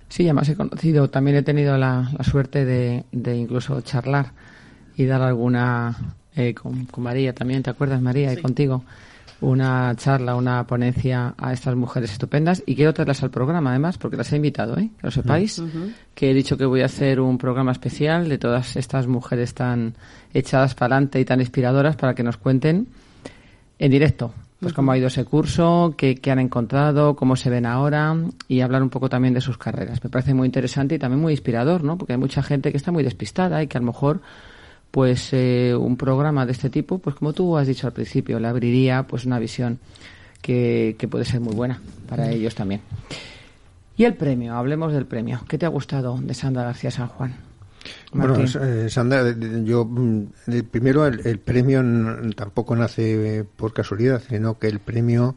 [0.10, 3.03] Sí, además he conocido, también he tenido la, suerte de,
[3.36, 4.32] incluso charlar
[4.95, 8.32] y dar alguna, eh, con, María también, ¿te acuerdas María?
[8.32, 8.84] Y contigo,
[9.41, 14.18] una charla, una ponencia a estas mujeres estupendas y quiero traerlas al programa además porque
[14.18, 14.89] las he invitado, ¿eh?
[14.97, 15.62] que lo sepáis,
[16.16, 19.95] que he dicho que voy a hacer un programa especial de todas estas mujeres tan
[20.34, 22.88] echadas para adelante y tan inspiradoras para que nos cuenten
[23.78, 28.16] en directo pues cómo ha ido ese curso, qué, han encontrado, cómo se ven ahora
[28.47, 30.03] y hablar un poco también de sus carreras.
[30.03, 31.97] Me parece muy interesante y también muy inspirador, ¿no?
[31.97, 34.22] Porque hay mucha gente que está muy despistada y que a lo mejor
[34.89, 38.47] pues eh, un programa de este tipo, pues como tú has dicho al principio, le
[38.47, 39.80] abriría pues una visión
[40.41, 42.82] que, que puede ser muy buena para ellos también.
[43.95, 45.41] Y el premio, hablemos del premio.
[45.47, 47.47] ¿Qué te ha gustado de Sandra García San Juan?
[48.14, 50.26] Bueno, eh, Sandra, eh, yo mm,
[50.72, 51.84] primero el, el premio
[52.36, 55.36] tampoco nace eh, por casualidad, sino que el premio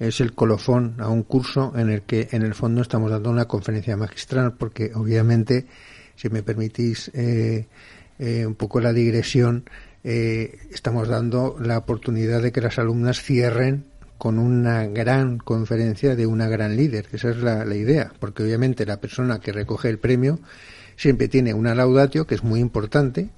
[0.00, 3.44] es el colofón a un curso en el que en el fondo estamos dando una
[3.44, 5.66] conferencia magistral, porque obviamente,
[6.16, 7.66] si me permitís eh,
[8.18, 9.64] eh, un poco la digresión,
[10.02, 13.84] eh, estamos dando la oportunidad de que las alumnas cierren
[14.16, 18.42] con una gran conferencia de una gran líder, que esa es la, la idea, porque
[18.42, 20.40] obviamente la persona que recoge el premio
[21.00, 23.30] siempre tiene una laudatio que es muy importante,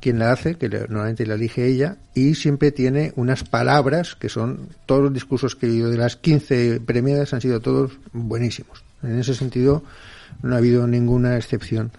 [0.00, 4.70] quien la hace, que normalmente la elige ella, y siempre tiene unas palabras que son,
[4.86, 8.82] todos los discursos que oído de las 15 premiadas han sido todos buenísimos.
[9.04, 9.84] En ese sentido
[10.42, 11.92] no ha habido ninguna excepción.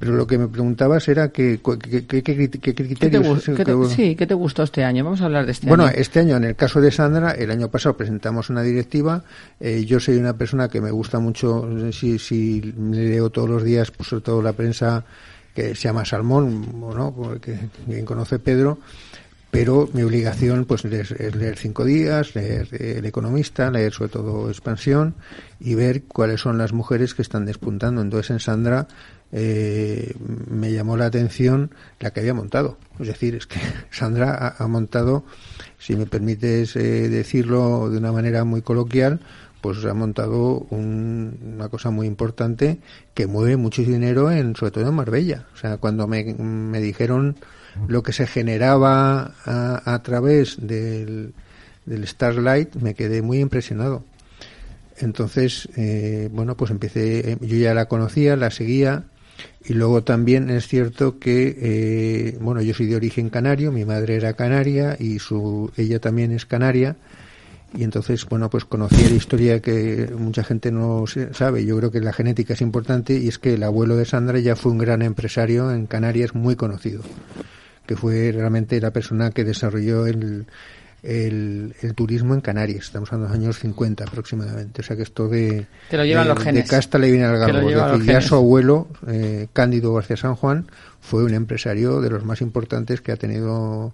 [0.00, 3.44] Pero lo que me preguntabas era que, que, que- que- que ¿Qué te, criterios...
[3.44, 5.04] qué te- sí, ¿qué te gustó este año?
[5.04, 5.92] Vamos a hablar de este bueno, año.
[5.94, 9.22] este año, en el caso de Sandra, el año pasado presentamos una directiva.
[9.60, 13.90] eh, yo soy una persona que me gusta mucho, si, si leo todos los días,
[13.90, 15.04] pues sobre todo la prensa
[15.54, 17.12] que se llama Salmón, o ¿no?
[17.14, 18.78] Porque bien conoce Pedro.
[19.50, 24.10] Pero mi obligación pues es, es leer cinco días, leer eh, El Economista, leer sobre
[24.12, 25.14] todo Expansión
[25.58, 28.00] y ver cuáles son las mujeres que están despuntando.
[28.00, 28.86] Entonces en Sandra
[29.32, 30.14] eh,
[30.50, 31.70] me llamó la atención
[32.00, 32.78] la que había montado.
[32.98, 33.60] Es decir, es que
[33.90, 35.24] Sandra ha, montado,
[35.78, 39.20] si me permites eh, decirlo de una manera muy coloquial,
[39.60, 42.78] pues ha montado un- una cosa muy importante
[43.14, 45.46] que mueve mucho dinero, en, sobre todo en Marbella.
[45.54, 47.36] O sea, cuando me, me dijeron
[47.88, 51.34] lo que se generaba a, a través del,
[51.86, 54.02] del Starlight, me quedé muy impresionado.
[54.98, 59.04] Entonces, eh, bueno, pues empecé, eh, yo ya la conocía, la seguía,
[59.64, 64.16] y luego también es cierto que, eh, bueno, yo soy de origen canario, mi madre
[64.16, 66.96] era canaria y su, ella también es canaria,
[67.72, 72.00] y entonces, bueno, pues conocí la historia que mucha gente no sabe, yo creo que
[72.00, 75.02] la genética es importante, y es que el abuelo de Sandra ya fue un gran
[75.02, 77.02] empresario en Canarias muy conocido,
[77.86, 80.46] que fue realmente la persona que desarrolló el,
[81.02, 82.84] el, el turismo en Canarias.
[82.84, 84.80] Estamos hablando de los años 50 aproximadamente.
[84.82, 86.64] O sea que esto de, Te lo llevan de, los genes.
[86.64, 88.04] de casta le viene al Te lo galgo.
[88.04, 90.66] Ya su abuelo, eh, Cándido García San Juan,
[91.00, 93.92] fue un empresario de los más importantes que ha tenido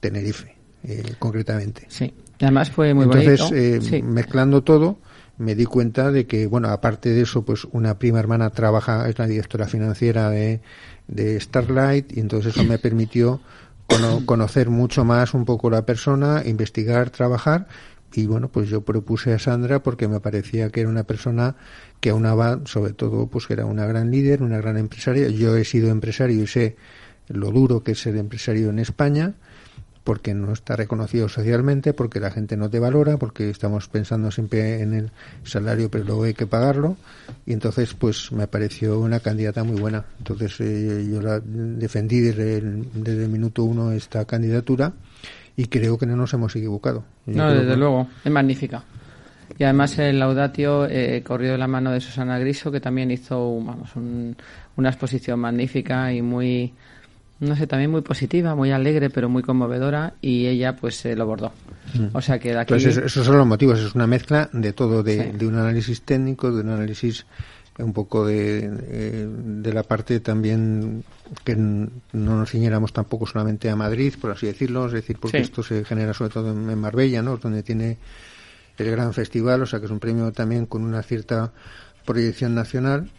[0.00, 1.86] Tenerife, eh, concretamente.
[1.88, 3.56] Sí, además fue muy Entonces, bonito.
[3.56, 4.02] eh, Sí.
[4.02, 4.98] mezclando todo,
[5.38, 9.18] me di cuenta de que, bueno, aparte de eso, pues una prima hermana trabaja, es
[9.18, 10.60] la directora financiera de,
[11.08, 13.40] de Starlight, y entonces eso me permitió
[13.86, 17.66] cono- conocer mucho más un poco la persona, investigar, trabajar,
[18.12, 21.56] y bueno, pues yo propuse a Sandra porque me parecía que era una persona
[22.00, 25.28] que aunaba, sobre todo, pues que era una gran líder, una gran empresaria.
[25.28, 26.76] Yo he sido empresario y sé
[27.28, 29.34] lo duro que es ser empresario en España,
[30.06, 34.80] porque no está reconocido socialmente, porque la gente no te valora, porque estamos pensando siempre
[34.80, 35.10] en el
[35.42, 36.96] salario, pero luego hay que pagarlo.
[37.44, 40.04] Y entonces, pues me pareció una candidata muy buena.
[40.18, 44.92] Entonces, eh, yo la defendí desde el, desde el minuto uno esta candidatura
[45.56, 47.02] y creo que no nos hemos equivocado.
[47.26, 48.84] Yo No, desde que- luego, es magnífica.
[49.58, 53.48] Y además el Laudatio eh, corrió de la mano de Susana Griso, que también hizo
[53.48, 54.36] un- vamos, un-
[54.76, 56.72] una exposición magnífica y muy,
[57.40, 61.26] no sé, también muy positiva, muy alegre, pero muy conmovedora, y ella pues se lo
[61.26, 61.52] bordó.
[62.12, 62.74] O sea que aquí...
[62.74, 65.36] Entonces, eso- esos son los motivos, es una mezcla de todo, de, Sí.
[65.38, 67.26] de un análisis técnico, de un análisis
[67.78, 71.04] un poco de, eh, de la parte también
[71.44, 75.42] que no nos ciñéramos tampoco solamente a Madrid, por así decirlo, es decir, porque Sí.
[75.44, 77.36] esto se genera sobre todo en, en Marbella, ¿no?
[77.36, 77.98] donde tiene
[78.78, 81.52] el gran festival, o sea que es un premio también con una cierta
[82.06, 83.10] proyección nacional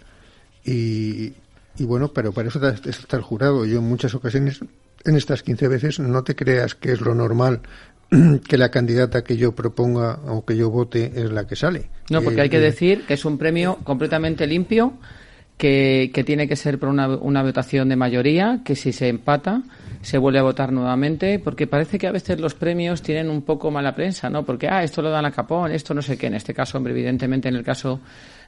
[0.65, 1.34] y,
[1.78, 3.65] y bueno, pero para eso está está el jurado.
[3.65, 4.59] Yo en muchas ocasiones,
[5.05, 7.61] en estas 15 veces, no te creas que es lo normal
[8.47, 11.89] que la candidata que yo proponga o que yo vote es la que sale.
[12.09, 14.93] No, porque Eh, hay que eh, decir que es un premio completamente limpio,
[15.57, 19.63] que, que tiene que ser por una, una votación de mayoría, que si se empata
[20.01, 23.71] se vuelve a votar nuevamente, porque parece que a veces los premios tienen un poco
[23.71, 24.45] mala prensa, ¿no?
[24.45, 26.28] Porque, ah, esto lo dan a Capón, esto no sé qué.
[26.28, 27.99] En este caso, hombre, evidentemente, en el caso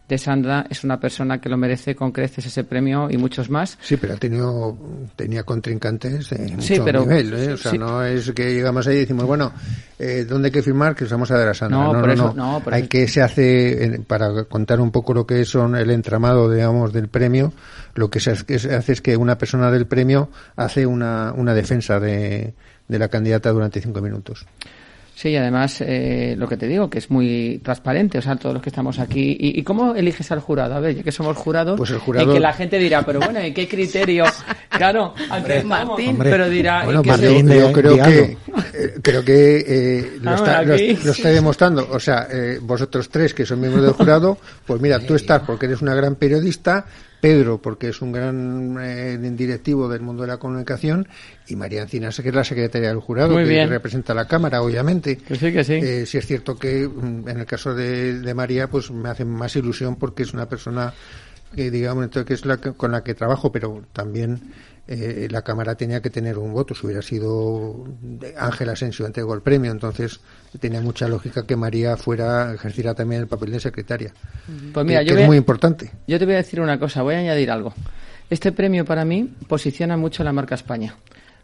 [0.09, 3.77] de Sandra, es una persona que lo merece con creces ese premio y muchos más.
[3.79, 4.75] Sí, pero ha tenido,
[5.15, 7.53] tenía contrincantes de mucho Sí, pero- nivel, ¿eh?
[7.53, 7.77] O sea, sí.
[7.77, 9.53] no es que llegamos ahí y decimos, bueno,
[9.99, 10.95] eh, ¿dónde hay que firmar?
[10.95, 11.77] Que os vamos a dar a Sandra.
[11.77, 12.59] No, No, por no, eso- no.
[12.63, 16.51] por hay eso- que se hace, para contar un poco lo que son el entramado,
[16.51, 17.53] digamos, del premio,
[17.93, 21.33] lo que se hace, que se hace es que una persona del premio hace una,
[21.37, 22.53] una defensa de,
[22.87, 24.45] de la candidata durante cinco minutos.
[25.21, 28.53] Sí, y además, eh, lo que te digo, que es muy transparente, o sea, todos
[28.53, 29.35] los que estamos aquí.
[29.37, 30.75] ¿Y, y cómo eliges al jurado?
[30.75, 33.19] A ver, ya que somos jurados, Pues el jurado- y que la gente dirá, pero
[33.19, 34.23] bueno, ¿y qué criterio?
[34.69, 36.09] Claro, estamos, Martín.
[36.11, 36.29] Hombre.
[36.29, 39.65] pero dirá, ¿y Bueno, qué pues se- yo, Martín, yo creo que eh, creo que
[39.67, 41.87] eh, lo, Ah, está, lo- lo está demostrando.
[41.91, 45.65] O sea, eh, vosotros tres que son miembros del jurado, pues mira, tú estás porque
[45.65, 46.85] eres una gran periodista,
[47.21, 51.07] Pedro porque es un gran eh, directivo del mundo de la comunicación
[51.47, 53.69] y María Encinas que es la secretaria del jurado Muy que bien.
[53.69, 55.17] representa a la cámara, obviamente.
[55.17, 55.73] Que sí, que sí.
[55.73, 59.25] Eh, sí es cierto que mm, en el caso de, de María, pues me hace
[59.25, 60.93] más ilusión porque es una persona
[61.55, 64.39] que digamos entonces, que es la que- con la que trabajo, pero también
[64.91, 66.73] eh, la cámara tenía que tener un voto.
[66.73, 67.85] Si hubiera sido
[68.37, 70.19] Ángel Asensio entregó el premio, entonces
[70.59, 74.11] tenía mucha lógica que María fuera ejerciera también el papel de secretaria.
[74.73, 75.91] Pues mira, que- yo que voy es muy importante.
[76.07, 77.73] Yo te voy a decir una cosa, voy a añadir algo.
[78.31, 80.95] Este premio para mí posiciona mucho la marca España,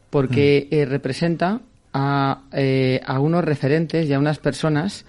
[0.10, 1.62] porque eh, representa
[1.94, 5.06] a, eh, a unos referentes y a unas personas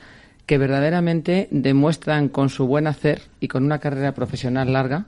[0.47, 5.07] que verdaderamente demuestran con su buen hacer y con una carrera profesional larga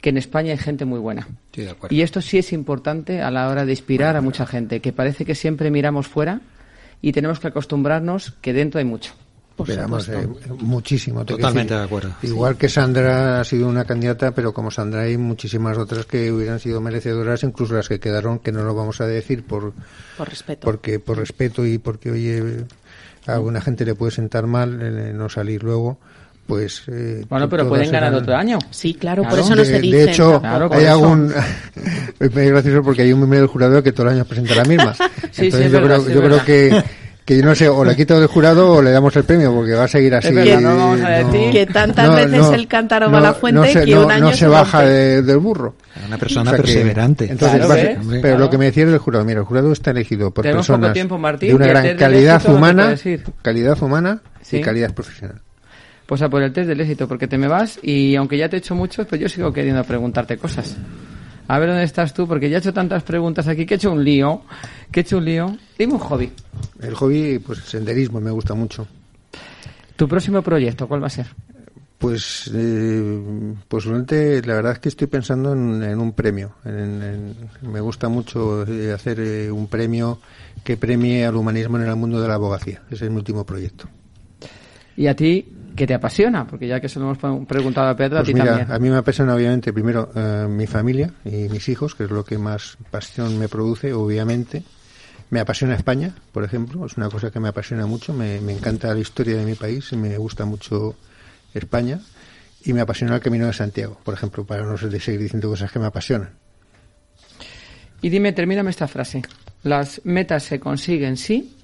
[0.00, 1.28] que en España hay gente muy buena.
[1.46, 1.94] Estoy de acuerdo.
[1.94, 5.24] Y esto sí es importante a la hora de inspirar a mucha gente, que parece
[5.24, 6.40] que siempre miramos fuera
[7.02, 9.12] y tenemos que acostumbrarnos que dentro hay mucho.
[9.68, 10.28] Eh,
[10.60, 11.24] muchísimo.
[11.24, 11.78] Totalmente decir.
[11.78, 12.14] de acuerdo.
[12.22, 16.58] Igual que Sandra ha sido una candidata, pero como Sandra hay muchísimas otras que hubieran
[16.60, 19.72] sido merecedoras, incluso las que quedaron, que no lo vamos a decir por
[20.16, 20.64] Por respeto.
[20.64, 22.64] porque por respeto y porque oye
[23.26, 25.98] a alguna gente le puede sentar mal eh, no salir luego
[26.50, 28.58] pues eh, Bueno, pero pueden ganar otro año.
[28.70, 30.04] Sí, claro, por eso no de, se de dice.
[30.10, 30.92] hecho Claro, por hay eso.
[30.92, 31.32] algún
[32.20, 34.64] es muy gracioso porque hay un miembro del jurado que todos los años presenta la
[34.64, 34.94] misma
[35.30, 36.84] sí, entonces es yo verdad, creo sí, yo creo que
[37.22, 39.74] que yo no sé o le quito del jurado o le damos el premio porque
[39.74, 41.52] va a seguir así verdad, no vamos a no- decir.
[41.52, 44.24] Que tantas veces el cántaro va a la fuente no se, que no- un año
[44.24, 45.76] no se se baja de- del burro
[46.08, 47.26] Una persona O sea que- perseverante.
[47.30, 47.98] entonces, Claro, ¿ves?
[48.10, 48.38] pero Claro.
[48.38, 51.18] lo que me decía el jurado, mira, el jurado está elegido por Tenemos personas tiempo,
[51.18, 52.94] Martín, de una gran calidad humana,
[53.42, 54.56] calidad humana Sí.
[54.56, 55.40] y calidad profesional.
[56.10, 58.56] Pues a por el test del éxito, porque te me vas y aunque ya te
[58.56, 60.76] he hecho muchos, pues yo sigo queriendo preguntarte cosas.
[61.46, 63.92] A ver dónde estás tú, porque ya he hecho tantas preguntas aquí que he hecho
[63.92, 64.42] un lío.
[64.90, 65.56] Que he hecho un lío.
[65.78, 66.32] Dime un hobby.
[66.82, 68.88] El hobby, pues senderismo, me gusta mucho.
[69.94, 71.26] Tu próximo proyecto, ¿cuál va a ser?
[71.98, 76.56] Pues, eh, pues durante, la verdad es que estoy pensando en, en un premio.
[76.64, 80.18] En- en- me gusta mucho eh, hacer eh, un premio
[80.64, 82.82] que premie al humanismo en el mundo de la abogacía.
[82.90, 83.88] Ese es mi último proyecto.
[84.96, 85.46] Y a ti,
[85.76, 86.46] ¿qué te apasiona?
[86.46, 88.72] Porque ya que se lo hemos pre- preguntado a Pedro, a Pues ti mira, también.
[88.72, 92.24] a mí me apasiona obviamente primero eh, mi familia y mis hijos, que es lo
[92.24, 94.62] que más pasión me produce, obviamente.
[95.30, 98.92] Me apasiona España, por ejemplo, es una cosa que me apasiona mucho, me, me encanta
[98.92, 100.96] la historia de mi país me gusta mucho
[101.54, 102.00] España.
[102.64, 105.78] Y me apasiona el Camino de Santiago, por ejemplo, para no seguir diciendo cosas que
[105.78, 106.30] me apasionan.
[108.02, 109.22] Y dime, termíname esta frase.
[109.62, 111.56] Las metas se consiguen, sí.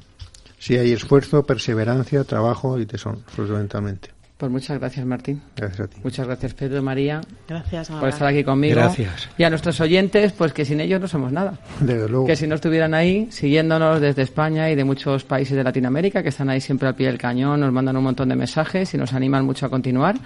[0.59, 4.17] Si hay esfuerzo, perseverancia, trabajo y tesón, fundamentalmente.
[4.37, 5.41] Pues muchas gracias, Martín.
[5.57, 5.97] Gracias a ti.
[6.05, 8.75] Muchas gracias, Pedro María, Gracias, por estar aquí conmigo.
[8.75, 9.31] Gracias.
[9.39, 11.59] Y a nuestros oyentes, pues que sin ellos no somos nada.
[11.81, 12.27] Desde luego.
[12.27, 16.29] que si no estuvieran ahí siguiéndonos desde España y de muchos países de Latinoamérica que
[16.29, 19.15] están ahí siempre al pie del cañón, nos mandan un montón de mensajes y nos
[19.15, 20.17] animan mucho a continuar.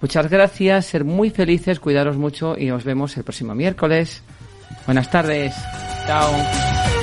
[0.00, 4.22] Muchas gracias, ser muy felices, cuidaros mucho y nos vemos el próximo miércoles.
[4.84, 5.54] Buenas tardes.
[6.06, 6.93] Chao.